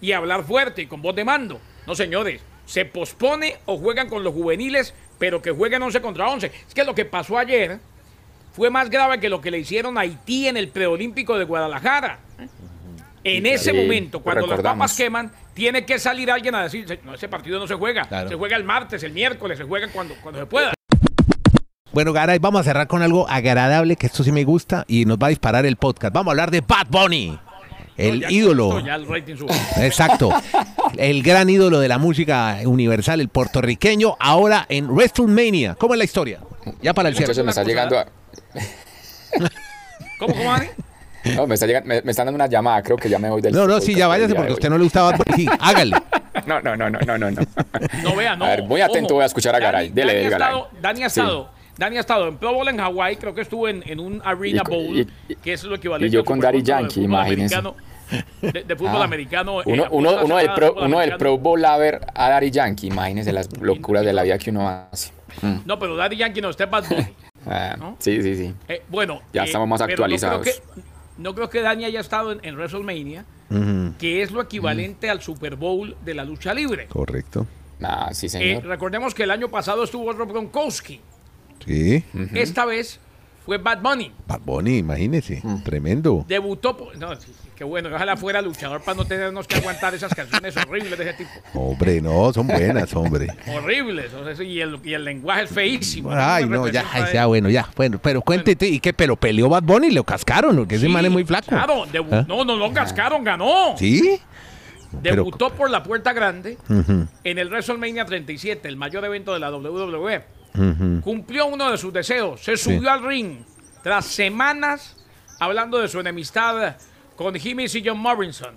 y 0.01 0.13
hablar 0.13 0.45
fuerte 0.45 0.83
y 0.83 0.87
con 0.87 1.03
voz 1.03 1.15
de 1.17 1.25
mando. 1.25 1.61
No, 1.87 1.95
señores, 1.95 2.41
se 2.67 2.85
pospone 2.85 3.57
o 3.67 3.79
juegan 3.79 4.09
con 4.09 4.23
los 4.25 4.33
juveniles, 4.35 4.95
pero 5.19 5.41
que 5.43 5.51
jueguen 5.51 5.83
11 5.83 6.01
contra 6.01 6.29
11. 6.29 6.53
Es 6.69 6.75
que 6.75 6.85
lo 6.85 6.95
que 6.95 7.05
pasó 7.05 7.39
ayer 7.39 7.79
fue 8.53 8.71
más 8.71 8.91
grave 8.91 9.21
que 9.21 9.29
lo 9.29 9.41
que 9.41 9.51
le 9.51 9.59
hicieron 9.59 9.97
a 9.97 10.03
Haití 10.03 10.49
en 10.49 10.57
el 10.57 10.69
preolímpico 10.69 11.39
de 11.39 11.45
Guadalajara. 11.45 12.19
En 13.25 13.47
ese 13.47 13.73
Sí, 13.73 13.77
momento, 13.77 14.21
cuando 14.21 14.47
las 14.47 14.61
papas 14.61 14.97
queman, 14.97 15.31
tiene 15.53 15.85
que 15.85 15.99
salir 15.99 16.31
alguien 16.31 16.55
a 16.55 16.63
decir, 16.63 17.01
no, 17.05 17.15
ese 17.15 17.29
partido 17.29 17.59
no 17.59 17.67
se 17.67 17.75
juega, 17.75 18.05
Claro. 18.05 18.29
se 18.29 18.35
juega 18.37 18.57
el 18.57 18.65
martes, 18.65 19.03
el 19.03 19.13
miércoles, 19.13 19.59
se 19.59 19.65
juega 19.65 19.89
cuando, 19.89 20.15
cuando 20.23 20.41
se 20.41 20.47
pueda. 20.47 20.73
Bueno, 21.93 22.13
Garay, 22.13 22.39
vamos 22.39 22.61
a 22.61 22.65
cerrar 22.65 22.87
con 22.87 23.03
algo 23.03 23.29
agradable, 23.29 23.97
que 23.97 24.07
esto 24.07 24.23
sí 24.23 24.31
me 24.31 24.45
gusta, 24.45 24.85
y 24.87 25.05
nos 25.05 25.19
va 25.19 25.27
a 25.27 25.31
disparar 25.31 25.67
el 25.67 25.77
podcast. 25.77 26.15
Vamos 26.15 26.29
a 26.29 26.33
hablar 26.33 26.51
de 26.51 26.61
Bad 26.61 26.87
Bunny, 26.91 27.39
el 27.99 28.15
No, 28.15 28.21
ya 28.21 28.27
con 28.29 28.35
ídolo. 28.37 28.69
esto 28.79 28.87
Ya 28.87 28.95
el 28.95 29.07
rating 29.07 29.37
sube. 29.37 29.53
Exacto. 29.87 30.31
El 30.97 31.23
gran 31.23 31.51
ídolo 31.51 31.81
de 31.81 31.89
la 31.89 31.99
música 31.99 32.59
universal, 32.65 33.21
el 33.21 33.29
puertorriqueño, 33.29 34.17
ahora 34.19 34.65
en 34.69 34.89
WrestleMania. 34.91 35.75
¿Cómo 35.75 35.95
es 35.95 35.99
la 35.99 36.05
historia? 36.05 36.41
Ya 36.83 36.95
para 36.95 37.09
el 37.11 37.15
cierre. 37.15 37.33
entonces 37.33 37.45
me 37.45 37.51
está 37.51 37.63
cosa- 37.63 37.69
llegando... 37.71 37.99
a- 37.99 38.07
¿Cómo, 40.19 40.35
cómo, 40.35 40.51
Dani? 40.53 40.67
No, 41.37 41.47
me, 41.47 41.55
está 41.55 41.67
llegando- 41.67 41.89
me- 41.89 42.03
me 42.03 42.11
están 42.11 42.27
dando 42.27 42.37
una 42.37 42.47
llamada, 42.47 42.83
creo 42.83 42.97
que 42.97 43.09
ya 43.09 43.19
me 43.19 43.29
voy 43.29 43.43
del 43.43 43.53
No, 43.53 43.67
no, 43.67 43.81
sí, 43.81 43.95
ya 43.95 44.07
váyase 44.09 44.35
porque 44.35 44.51
a 44.51 44.55
usted 44.55 44.71
no 44.71 44.79
le 44.79 44.85
gustaba 44.85 45.13
Bunny. 45.13 45.45
Sí, 45.45 45.49
hágale. 45.61 45.97
No, 46.47 46.61
no, 46.61 46.77
no, 46.77 46.89
no, 46.89 46.99
no, 47.01 47.19
no. 47.19 47.31
no. 47.31 47.41
No 48.03 48.17
vea, 48.17 48.37
no. 48.37 48.45
A 48.45 48.49
ver, 48.49 48.63
muy 48.65 48.81
atento 48.81 49.07
Ojo, 49.09 49.15
voy 49.17 49.23
a 49.25 49.27
escuchar 49.27 49.55
a 49.55 49.59
Garay. 49.59 49.91
Dele, 49.91 50.13
Dani, 50.15 50.25
dele, 50.25 50.35
ha 50.35 50.39
Garay. 50.39 50.57
estado, 50.57 50.71
Dani 50.81 51.03
ha 51.05 51.11
Sí. 51.11 51.21
estado, 51.21 51.51
Dani 51.79 51.97
ha 51.97 52.01
estado 52.01 52.29
en 52.29 52.37
Pro 52.37 52.53
Bowl 52.53 52.69
en 52.69 52.77
Hawái, 52.79 53.17
creo 53.17 53.35
que 53.35 53.41
estuvo 53.43 53.69
en, 53.69 53.83
en 53.87 54.01
un 54.01 54.21
Arena 54.25 54.63
Y 54.67 54.71
Bowl, 54.71 55.09
y- 55.29 55.35
que 55.37 55.53
es 55.53 55.63
lo 55.65 55.77
equivalente 55.77 56.09
y 56.09 56.11
yo 56.11 56.25
con 56.25 56.41
Daddy 56.41 56.63
Yankee, 56.63 57.05
americano, 57.07 57.77
De, 58.43 58.65
de 58.65 58.77
fútbol 58.77 59.03
Ah. 59.03 59.05
americano. 59.05 59.61
eh, 59.61 59.65
Uno, 59.67 59.87
uno, 59.91 60.25
uno, 60.25 60.37
del 60.39 60.53
pro, 60.55 60.75
uno 60.83 60.99
del. 60.99 61.17
Pro 61.19 61.39
Bowl 61.39 61.65
a 61.65 61.77
ver 61.77 62.01
a 62.15 62.31
Daddy 62.31 62.51
Yankee, 62.51 62.87
imagínense 62.89 63.33
las 63.33 63.49
locuras 63.61 64.05
de 64.05 64.13
la 64.13 64.23
vida 64.25 64.39
que 64.39 64.51
uno 64.51 64.67
hace. 64.69 65.13
Mm. 65.43 65.59
No, 65.67 65.79
pero 65.79 65.95
Daddy 65.95 66.17
Yankee 66.17 66.41
no, 66.41 66.51
este 66.51 66.65
es 66.65 66.71
Bad 66.71 66.85
Bunny. 66.89 67.07
Ah, 67.47 67.77
¿No? 67.79 67.97
Sí, 68.01 68.21
sí, 68.23 68.35
sí. 68.35 68.55
Eh, 68.69 68.83
bueno, 68.89 69.21
Ya 69.33 69.43
eh, 69.43 69.47
estamos 69.47 69.69
más 69.69 69.81
actualizados. 69.81 70.39
No 70.39 70.43
creo, 70.43 70.55
que, 70.75 70.83
no 71.19 71.35
creo 71.35 71.51
que 71.51 71.61
Dani 71.63 71.85
haya 71.85 72.01
estado 72.01 72.33
en, 72.33 72.41
en 72.43 72.57
WrestleMania, 72.57 73.25
que 73.99 74.23
es 74.23 74.31
lo 74.33 74.43
equivalente 74.43 75.09
al 75.09 75.23
Super 75.23 75.55
Bowl 75.57 75.97
de 76.05 76.15
la 76.15 76.25
lucha 76.25 76.53
libre. 76.53 76.87
Correcto. 76.89 77.47
Ah, 77.83 78.09
sí, 78.13 78.27
Eh, 78.27 78.31
señor. 78.31 78.65
recordemos 78.65 79.15
que 79.15 79.23
el 79.23 79.31
año 79.31 79.49
pasado 79.49 79.85
estuvo 79.85 80.13
Rob 80.13 80.31
Gronkowski. 80.31 81.01
Sí. 81.65 82.05
Esta 82.35 82.65
vez 82.65 83.01
fue 83.45 83.57
Bad 83.59 83.81
Bunny. 83.81 84.13
Bad 84.27 84.41
Bunny, 84.45 84.79
imagínese, 84.79 85.43
tremendo. 85.65 86.25
Debutó, 86.29 86.77
por- 86.77 86.97
no, 86.99 87.17
sí, 87.17 87.29
sí, 87.29 87.49
qué 87.57 87.65
bueno, 87.65 87.89
ojalá 87.95 88.15
fuera 88.17 88.43
luchador 88.43 88.83
para 88.83 88.95
no 88.99 89.07
tenernos 89.07 89.47
que 89.47 89.57
aguantar 89.57 89.95
esas 89.95 90.15
canciones 90.15 90.55
horribles 90.57 90.99
de 90.99 91.05
ese 91.11 91.15
tipo. 91.15 91.31
Hombre, 91.55 92.01
no, 92.03 92.31
son 92.33 92.47
buenas, 92.47 92.95
hombre. 92.95 93.27
Horribles, 93.55 94.13
o 94.13 94.35
sea, 94.35 94.45
y, 94.45 94.61
el, 94.61 94.79
y 94.85 94.93
el 94.93 95.03
lenguaje 95.05 95.45
es 95.45 95.51
feísimo. 95.51 96.11
Ay, 96.13 96.45
no, 96.47 96.69
ya, 96.69 96.85
ya, 97.11 97.25
bueno, 97.27 97.49
ya. 97.49 97.67
Bueno, 97.75 97.99
pero 98.03 98.21
cuéntete, 98.21 98.69
¿y 98.69 98.81
qué? 98.81 98.93
Pero 98.93 99.17
peleó 99.17 99.49
Bad 99.49 99.63
Bunny 99.63 99.87
y 99.87 99.93
lo 99.93 100.05
cascaron, 100.05 100.55
porque 100.55 100.75
ese 100.75 100.87
Sí, 100.87 100.93
man 100.93 101.07
es 101.07 101.11
muy 101.11 101.25
flaco. 101.25 101.49
Claro, 101.49 101.85
¿Ah? 102.13 102.25
no, 102.29 102.45
no 102.45 102.55
lo 102.57 102.71
cascaron, 102.75 103.25
ganó. 103.25 103.75
¿Sí? 103.79 104.21
Pero- 105.03 105.17
Debutó 105.17 105.51
por 105.55 105.69
la 105.71 105.83
puerta 105.83 106.15
grande 106.15 106.57
Ujú, 106.69 107.07
en 107.25 107.39
el 107.39 107.49
WrestleMania 107.49 108.05
37, 108.07 108.69
el 108.69 108.77
mayor 108.77 109.05
evento 109.05 109.33
de 109.35 109.39
la 109.41 109.51
WWE. 109.51 110.23
Ujú. 110.55 111.01
Cumplió 111.03 111.47
uno 111.47 111.71
de 111.71 111.79
sus 111.79 111.93
deseos, 111.93 112.43
se 112.43 112.57
subió 112.57 112.91
al 112.91 113.03
ring 113.03 113.39
tras 113.83 114.07
semanas 114.07 114.97
hablando 115.41 115.79
de 115.79 115.89
su 115.89 116.01
enemistad 116.01 116.77
con 117.17 117.35
Jimmy 117.35 117.67
y 117.73 117.83
John 117.85 117.99
Morrison. 117.99 118.55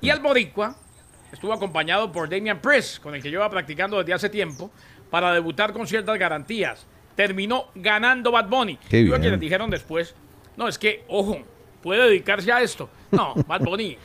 Y 0.00 0.08
el 0.10 0.20
boricua 0.20 0.76
estuvo 1.32 1.52
acompañado 1.52 2.10
por 2.10 2.28
Damian 2.28 2.60
Priest, 2.60 3.00
con 3.02 3.14
el 3.14 3.22
que 3.22 3.30
lleva 3.30 3.48
practicando 3.50 3.98
desde 3.98 4.12
hace 4.14 4.28
tiempo, 4.28 4.70
para 5.10 5.32
debutar 5.32 5.72
con 5.72 5.86
ciertas 5.86 6.18
garantías. 6.18 6.86
Terminó 7.14 7.66
ganando 7.74 8.30
Bad 8.30 8.48
Bunny. 8.48 8.78
Qué 8.88 9.00
Y 9.00 9.10
quienes 9.10 9.40
dijeron 9.40 9.70
después, 9.70 10.14
no, 10.56 10.68
es 10.68 10.78
que, 10.78 11.04
ojo, 11.08 11.38
puede 11.82 12.08
dedicarse 12.08 12.50
a 12.52 12.60
esto. 12.60 12.88
No, 13.10 13.34
Bad 13.46 13.60
Bunny 13.62 13.96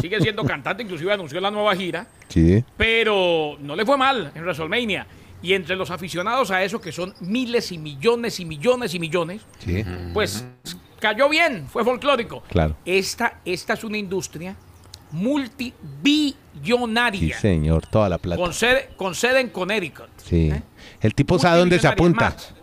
sigue 0.00 0.20
siendo 0.20 0.44
cantante, 0.44 0.82
inclusive 0.82 1.12
anunció 1.12 1.40
la 1.40 1.50
nueva 1.50 1.74
gira 1.74 2.06
Sí. 2.28 2.64
pero 2.76 3.56
no 3.60 3.76
le 3.76 3.84
fue 3.86 3.96
mal 3.96 4.32
en 4.34 4.42
WrestleMania. 4.42 5.06
Y 5.44 5.52
entre 5.52 5.76
los 5.76 5.90
aficionados 5.90 6.50
a 6.50 6.64
eso, 6.64 6.80
que 6.80 6.90
son 6.90 7.12
miles 7.20 7.70
y 7.70 7.76
millones 7.78 8.40
y 8.40 8.46
millones 8.46 8.94
y 8.94 8.98
millones, 8.98 9.42
Sí. 9.58 9.84
pues 10.14 10.46
cayó 10.98 11.28
bien, 11.28 11.66
fue 11.68 11.84
folclórico. 11.84 12.42
Claro. 12.48 12.74
Esta, 12.86 13.40
esta 13.44 13.74
es 13.74 13.84
una 13.84 13.98
industria 13.98 14.56
Sí, 15.10 15.16
multibillonaria, 15.16 17.38
señor, 17.38 17.86
toda 17.86 18.08
la 18.08 18.18
plata. 18.18 18.40
con, 18.40 18.52
sede, 18.54 18.90
con 18.96 19.14
sede 19.14 19.40
en 19.40 19.48
Connecticut. 19.50 20.08
Sí. 20.24 20.50
¿eh? 20.50 20.62
El 21.00 21.14
tipo 21.14 21.38
sabe 21.38 21.58
dónde 21.58 21.78
se 21.78 21.86
apunta. 21.88 22.30
más. 22.30 22.54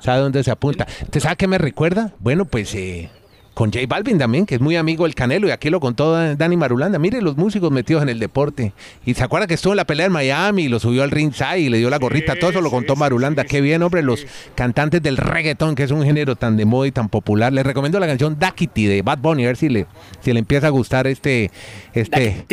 ¿Sabe 0.00 0.20
dónde 0.20 0.44
se 0.44 0.50
apunta? 0.50 0.86
¿Te 1.10 1.20
sabe 1.20 1.36
qué 1.36 1.46
me 1.48 1.56
recuerda? 1.58 2.12
Bueno, 2.20 2.44
pues 2.44 2.74
eh, 2.74 3.10
con 3.56 3.72
J 3.72 3.86
Balvin 3.88 4.18
también, 4.18 4.44
que 4.44 4.56
es 4.56 4.60
muy 4.60 4.76
amigo 4.76 5.04
del 5.04 5.14
Canelo, 5.14 5.48
y 5.48 5.50
aquí 5.50 5.70
lo 5.70 5.80
contó 5.80 6.12
Dani 6.36 6.58
Marulanda. 6.58 6.98
Mire 6.98 7.22
los 7.22 7.38
músicos 7.38 7.70
metidos 7.70 8.02
en 8.02 8.10
el 8.10 8.18
deporte. 8.18 8.74
Y 9.06 9.14
se 9.14 9.24
acuerda 9.24 9.46
que 9.46 9.54
estuvo 9.54 9.72
en 9.72 9.78
la 9.78 9.86
pelea 9.86 10.04
en 10.06 10.12
Miami 10.12 10.64
y 10.64 10.68
lo 10.68 10.78
subió 10.78 11.02
al 11.02 11.10
ringside 11.10 11.60
y 11.60 11.70
le 11.70 11.78
dio 11.78 11.88
la 11.88 11.96
gorrita. 11.98 12.34
Sí, 12.34 12.38
Todo 12.40 12.50
eso 12.50 12.60
lo 12.60 12.70
contó 12.70 12.92
sí, 12.92 13.00
Marulanda. 13.00 13.44
sí, 13.44 13.48
Qué 13.48 13.60
bien, 13.62 13.82
hombre, 13.82 14.02
los 14.02 14.26
cantantes 14.54 15.00
del 15.02 15.16
reggaetón, 15.16 15.74
que 15.74 15.84
es 15.84 15.90
un 15.90 16.04
género 16.04 16.36
tan 16.36 16.58
de 16.58 16.66
moda 16.66 16.86
y 16.86 16.92
tan 16.92 17.08
popular. 17.08 17.50
Les 17.50 17.64
recomiendo 17.64 17.98
la 17.98 18.06
canción 18.06 18.38
Daquiti 18.38 18.84
de 18.84 19.00
Bad 19.00 19.20
Bunny, 19.20 19.44
a 19.44 19.46
ver 19.46 19.56
si 19.56 19.70
le, 19.70 19.86
si 20.20 20.34
le 20.34 20.38
empieza 20.40 20.66
a 20.66 20.70
gustar 20.70 21.06
este... 21.06 21.50
este 21.94 22.44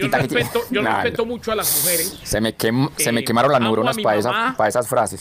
Yo 0.00 0.08
respeto, 0.18 0.60
yo 0.70 0.82
Nah, 0.82 1.02
respeto 1.02 1.26
mucho 1.26 1.52
a 1.52 1.54
las 1.54 1.80
mujeres. 1.80 2.18
Se 2.24 2.40
me, 2.40 2.56
quem- 2.56 2.90
se 2.96 3.12
me 3.12 3.20
Eh, 3.20 3.24
quemaron 3.24 3.52
las 3.52 3.60
neuronas 3.60 3.96
para 3.98 4.18
esas 4.68 4.88
frases. 4.88 5.20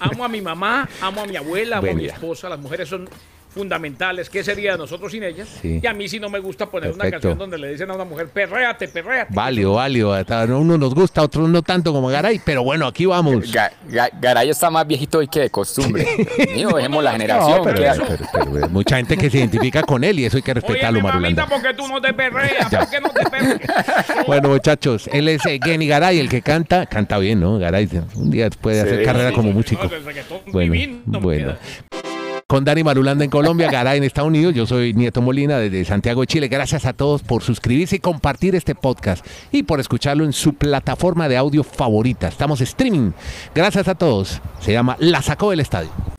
Amo 0.00 0.24
a 0.24 0.28
mi 0.28 0.40
mamá, 0.40 0.88
amo 1.00 1.20
a 1.22 1.26
mi 1.26 1.36
abuela, 1.36 1.81
a 1.90 1.94
mi 1.94 2.06
esposa. 2.06 2.48
Las 2.48 2.58
mujeres 2.58 2.88
son 2.88 3.08
fundamentales. 3.52 4.28
¿Qué 4.30 4.42
sería 4.42 4.72
de 4.72 4.78
nosotros 4.78 5.12
sin 5.12 5.22
ellas? 5.22 5.48
Sí. 5.60 5.80
Y 5.82 5.86
a 5.86 5.92
mí 5.92 6.08
sí 6.08 6.18
no 6.18 6.28
me 6.30 6.38
gusta 6.40 6.66
poner 6.66 6.92
una 6.92 7.10
canción 7.10 7.36
donde 7.38 7.58
le 7.58 7.70
dicen 7.72 7.90
a 7.90 7.94
una 7.94 8.04
mujer, 8.04 8.28
perréate, 8.28 8.88
perréate. 8.88 9.32
Válido, 9.34 9.74
válido. 9.74 10.14
A 10.14 10.44
uno 10.44 10.78
nos 10.78 10.94
gusta, 10.94 11.20
a 11.20 11.24
otros 11.24 11.48
no 11.48 11.62
tanto 11.62 11.92
como 11.92 12.08
Garay, 12.08 12.40
pero 12.44 12.62
bueno, 12.64 12.86
aquí 12.86 13.06
vamos. 13.06 13.52
Ga- 13.52 13.70
Ga- 13.88 14.10
Garay 14.20 14.50
está 14.50 14.70
más 14.70 14.86
viejito 14.86 15.18
hoy 15.18 15.28
que 15.28 15.40
de 15.40 15.50
costumbre. 15.50 16.06
Mío, 16.54 16.70
dejemos 16.74 17.04
la 17.04 17.12
generación. 17.18 17.58
No, 17.58 17.62
pero, 17.64 17.76
que- 17.76 18.02
pero- 18.32 18.50
pero, 18.52 18.68
mucha 18.68 18.96
gente 18.96 19.16
que 19.16 19.30
se 19.30 19.38
identifica 19.38 19.82
con 19.82 20.02
él 20.04 20.18
y 20.20 20.24
eso 20.24 20.36
hay 20.38 20.42
que 20.42 20.52
Oye, 20.52 20.60
respetarlo, 20.60 21.00
mamita, 21.00 21.12
Marulanda. 21.12 21.46
porque 21.48 21.74
tú 21.74 21.88
no 21.88 22.00
te 22.00 22.12
perreas? 22.14 22.70
¿Por 22.74 22.90
qué 22.90 23.00
no 23.00 23.08
te 23.10 23.24
perreas? 23.30 23.60
Bueno, 24.26 24.48
muchachos, 24.48 25.08
él 25.12 25.28
es 25.28 25.44
eh, 25.46 25.58
Genny 25.62 25.86
Garay, 25.86 26.18
el 26.18 26.28
que 26.28 26.42
canta, 26.42 26.86
canta 26.86 27.18
bien, 27.18 27.40
¿no? 27.40 27.58
Garay 27.58 27.88
un 28.14 28.30
día 28.30 28.48
puede 28.50 28.80
hacer 28.80 29.00
Sí, 29.00 29.04
carrera 29.04 29.30
sí, 29.30 29.34
como 29.34 29.48
No, 29.50 29.54
músico. 29.56 29.82
reggaetón 29.88 30.40
Bueno, 30.52 30.72
divino, 30.72 31.02
bueno. 31.20 31.54
Con 32.52 32.66
Dani 32.66 32.84
Marulanda 32.84 33.24
en 33.24 33.30
Colombia, 33.30 33.70
Garay 33.70 33.96
en 33.96 34.04
Estados 34.04 34.28
Unidos, 34.28 34.54
yo 34.54 34.66
soy 34.66 34.92
Nieto 34.92 35.22
Molina 35.22 35.56
desde 35.56 35.86
Santiago 35.86 36.20
de 36.20 36.26
Chile. 36.26 36.48
Gracias 36.48 36.84
a 36.84 36.92
todos 36.92 37.22
por 37.22 37.42
suscribirse 37.42 37.96
y 37.96 37.98
compartir 37.98 38.54
este 38.54 38.74
podcast 38.74 39.24
y 39.52 39.62
por 39.62 39.80
escucharlo 39.80 40.22
en 40.26 40.34
su 40.34 40.52
plataforma 40.52 41.30
de 41.30 41.38
audio 41.38 41.64
favorita. 41.64 42.28
Estamos 42.28 42.60
streaming. 42.60 43.12
Gracias 43.54 43.88
a 43.88 43.94
todos. 43.94 44.42
Se 44.60 44.70
llama 44.70 44.98
La 45.00 45.22
Sacó 45.22 45.48
del 45.48 45.60
Estadio. 45.60 46.11